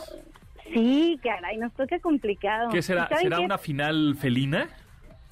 [0.73, 2.69] Sí, caray, nos toca complicado.
[2.69, 3.03] ¿Qué será?
[3.03, 3.43] ¿Y saben ¿Será qué?
[3.45, 4.69] una final felina?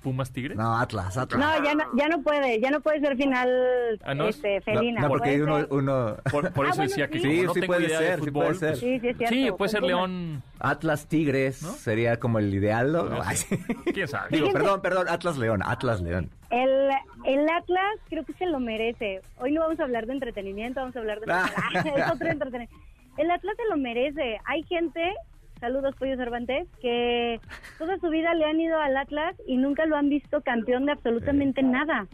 [0.01, 0.57] ¿Pumas Tigres?
[0.57, 1.39] No, Atlas, Atlas.
[1.39, 4.27] No, ya no, ya no puede, ya no puede ser final Ah, ¿no?
[4.27, 5.01] este, No, felina.
[5.01, 6.15] no, porque puede uno, ser- uno...
[6.31, 7.31] Por, por Ah, eso bueno, decía que sí.
[7.31, 8.69] Sí, no sí tengo puede idea ser, de sí puede ser.
[8.69, 9.83] pues- Sí, sí, es cierto, Sí, puede ser.
[9.83, 10.43] León.
[10.59, 11.69] Atlas Tigres ¿No?
[11.73, 13.23] sería como el ideal, ¿no?
[13.33, 13.59] Ser.
[13.93, 14.29] ¿Quién sabe?
[14.31, 16.29] Digo, Fíjense- perdón, perdón, Atlas León, Atlas León.
[16.49, 16.89] El,
[17.25, 19.21] el Atlas creo que se lo merece.
[19.37, 21.31] Hoy no vamos a hablar de entretenimiento, vamos a hablar de...
[21.31, 21.49] Ah.
[21.95, 22.75] es otro entretenimiento.
[23.17, 24.39] El Atlas se lo merece.
[24.45, 25.13] Hay gente,
[25.61, 27.39] saludos Pollo Cervantes, que
[27.77, 30.91] toda su vida le han ido al Atlas y nunca lo han visto campeón de
[30.91, 32.07] absolutamente nada.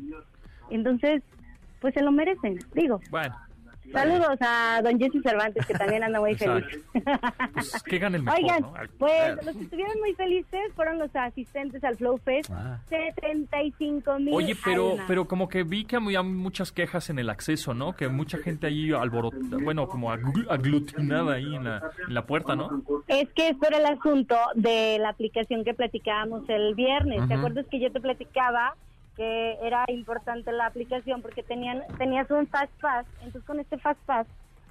[0.69, 1.23] Entonces,
[1.79, 2.99] pues se lo merecen, digo.
[3.09, 3.35] Bueno,
[3.91, 6.65] Saludos a don Jesse Cervantes, que también anda muy feliz.
[7.53, 8.65] pues que gane el mejor, Oigan,
[8.97, 12.49] pues los que estuvieron muy felices fueron los asistentes al Flow Fest.
[12.53, 12.79] Ah.
[12.89, 15.05] 75 mil Oye, pero, almas.
[15.07, 17.93] pero como que vi que había muchas quejas en el acceso, ¿no?
[17.95, 22.55] Que mucha gente ahí alborotada, bueno, como aglu- aglutinada ahí en la, en la puerta,
[22.55, 22.83] ¿no?
[23.07, 27.27] Es que esto era el asunto de la aplicación que platicábamos el viernes.
[27.27, 28.75] ¿Te acuerdas que yo te platicaba
[29.17, 33.05] que era importante la aplicación porque tenían tenías un Fast Pass?
[33.17, 34.27] Entonces con este Fast Pass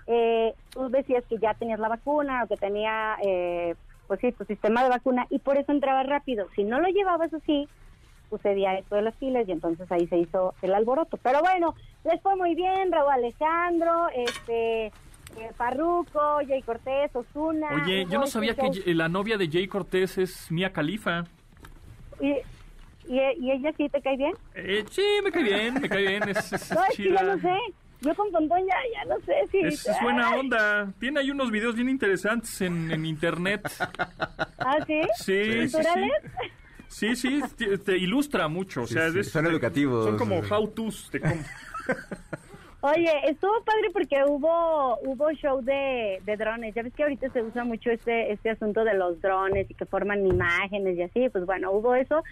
[0.07, 3.75] eh, tú decías que ya tenías la vacuna o que tenía, eh,
[4.07, 6.47] pues sí, tu sistema de vacuna y por eso entraba rápido.
[6.55, 7.69] Si no lo llevabas así,
[8.31, 11.17] sucedía esto de las filas y entonces ahí se hizo el alboroto.
[11.17, 11.75] Pero bueno,
[12.05, 14.87] les fue muy bien, Raúl Alejandro, este...
[14.87, 17.69] eh, Farruko, Jay Cortés, Osuna.
[17.83, 21.25] Oye, yo no sabía que la novia de Jay Cortés es Mía Califa.
[22.21, 22.37] ¿Y,
[23.09, 24.33] y, y ella sí te cae bien?
[24.55, 27.39] Eh, sí, me cae bien, me cae bien, es, es No, es que ya no
[27.39, 27.55] sé.
[28.03, 29.59] Yo con Pontón ya, ya no sé si...
[29.61, 30.93] Es, es buena onda.
[31.01, 33.63] Tiene ahí unos videos bien interesantes en, en internet.
[34.59, 35.01] ¿Ah, sí?
[35.17, 36.11] Sí, sí, sí.
[36.89, 38.83] Sí, sí, te, te ilustra mucho.
[38.83, 40.05] O sea, sí, es- son educativos.
[40.05, 41.11] Son como how-tos.
[42.83, 46.75] Oye, estuvo padre porque hubo hubo show de, de drones.
[46.75, 49.87] Ya ves que ahorita se usa mucho este este asunto de los drones y que
[49.87, 51.29] forman imágenes y así.
[51.31, 52.23] Pues bueno, hubo eso.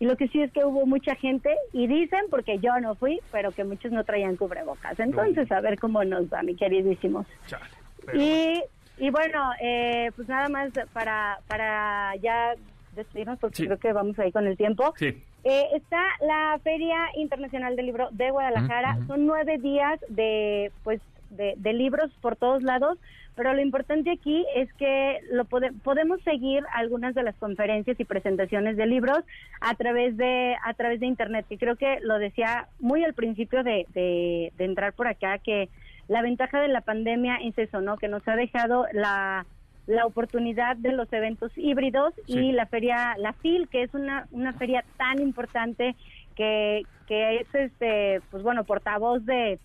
[0.00, 3.20] Y lo que sí es que hubo mucha gente y dicen, porque yo no fui,
[3.32, 4.98] pero que muchos no traían cubrebocas.
[5.00, 7.26] Entonces, a ver cómo nos va, mi queridísimos.
[7.46, 7.64] Chale.
[8.06, 8.62] Pero Y,
[8.98, 12.54] y bueno, eh, pues nada más para, para ya
[12.94, 13.66] despedirnos, porque Sí.
[13.66, 14.94] creo que vamos ahí con el tiempo.
[14.96, 15.22] Sí.
[15.44, 18.98] Eh, está la Feria Internacional del Libro de Guadalajara.
[19.06, 22.98] Son nueve días de, pues, de, de libros por todos lados,
[23.36, 28.04] pero lo importante aquí es que lo pode- podemos seguir algunas de las conferencias y
[28.04, 29.20] presentaciones de libros
[29.60, 31.46] a través de a través de internet.
[31.48, 35.68] Y creo que lo decía muy al principio de, de, de entrar por acá que
[36.08, 37.96] la ventaja de la pandemia es eso, ¿no?
[37.96, 39.46] Que nos ha dejado la
[39.86, 42.38] la oportunidad de los eventos híbridos Sí.
[42.38, 45.96] y la feria, la FIL, que es una, una feria tan importante
[46.36, 49.58] que, que es este, pues bueno, portavoz de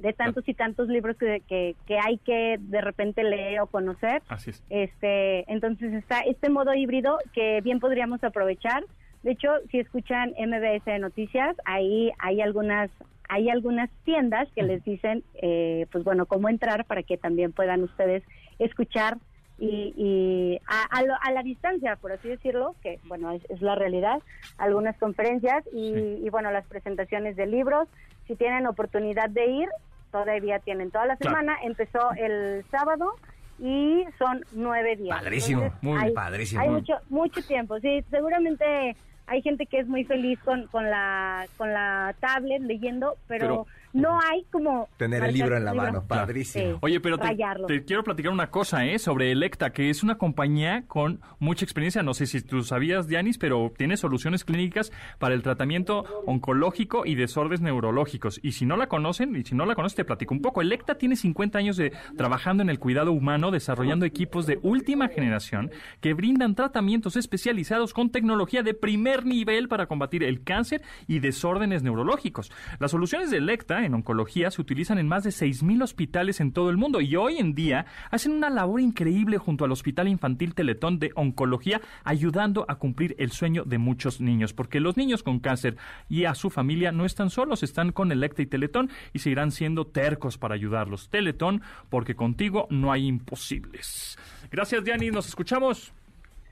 [0.00, 4.22] de tantos y tantos libros que, que, que, hay que de repente leer o conocer.
[4.28, 4.62] Así es.
[4.70, 8.84] Este, entonces está este modo híbrido que bien podríamos aprovechar.
[9.22, 12.90] De hecho, si escuchan MBS Noticias, ahí hay algunas
[13.30, 17.82] hay algunas tiendas que les dicen, eh, pues bueno, cómo entrar para que también puedan
[17.82, 18.22] ustedes
[18.58, 19.18] escuchar
[19.60, 24.22] y, a, la distancia, por así decirlo, que bueno, es, la realidad,
[24.56, 27.88] algunas conferencias y, bueno, las presentaciones de libros.
[28.28, 29.68] Si tienen oportunidad de ir,
[30.12, 31.56] todavía tienen toda la semana.
[31.64, 33.14] Empezó el sábado
[33.58, 35.18] y son nueve días.
[35.18, 36.60] Padrísimo, muy padrísimo.
[36.60, 38.94] Hay mucho, mucho tiempo, sí, seguramente
[39.26, 44.20] hay gente que es muy feliz con, con, la, con la tablet leyendo, pero no
[44.20, 44.88] hay como...
[44.96, 46.78] Tener el libro en la mano, padrísimo.
[46.80, 48.98] Oye, pero te, quiero platicar una cosa, ¿eh?
[48.98, 52.02] Sobre Electa, que es una compañía con mucha experiencia.
[52.02, 57.14] No sé si tú sabías, Dianis, pero tiene soluciones clínicas para el tratamiento oncológico y
[57.14, 58.40] desórdenes neurológicos.
[58.42, 60.60] Y si no la conocen, y si no la conoces, te platico un poco.
[60.60, 65.70] Electa tiene 50 años de trabajando en el cuidado humano, desarrollando equipos de última generación
[66.00, 71.82] que brindan tratamientos especializados con tecnología de primer nivel para combatir el cáncer y desórdenes
[71.82, 72.50] neurológicos.
[72.78, 76.70] Las soluciones de Electa en oncología se utilizan en más de 6.000 hospitales en todo
[76.70, 80.98] el mundo y hoy en día hacen una labor increíble junto al Hospital Infantil Teletón
[80.98, 85.76] de Oncología, ayudando a cumplir el sueño de muchos niños, porque los niños con cáncer
[86.08, 89.86] y a su familia no están solos, están con Electa y Teletón y seguirán siendo
[89.86, 91.08] tercos para ayudarlos.
[91.08, 94.18] Teletón, porque contigo no hay imposibles.
[94.50, 95.92] Gracias, Diani, nos escuchamos.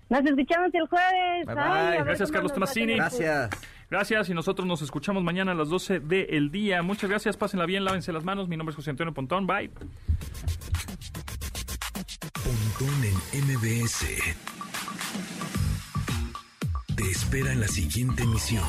[0.09, 1.47] Nos escuchamos el jueves.
[1.47, 2.95] Gracias, Carlos Tonacini.
[2.95, 3.51] Gracias.
[3.91, 6.83] Gracias y nosotros nos escuchamos mañana a las 12 del día.
[6.83, 8.49] Muchas gracias, pásenla bien, lávense las manos.
[8.49, 9.47] Mi nombre es José Antonio Pontón.
[9.47, 9.71] Bye.
[12.33, 14.07] Pontón en MBS.
[16.97, 18.65] Te espera en la siguiente emisión.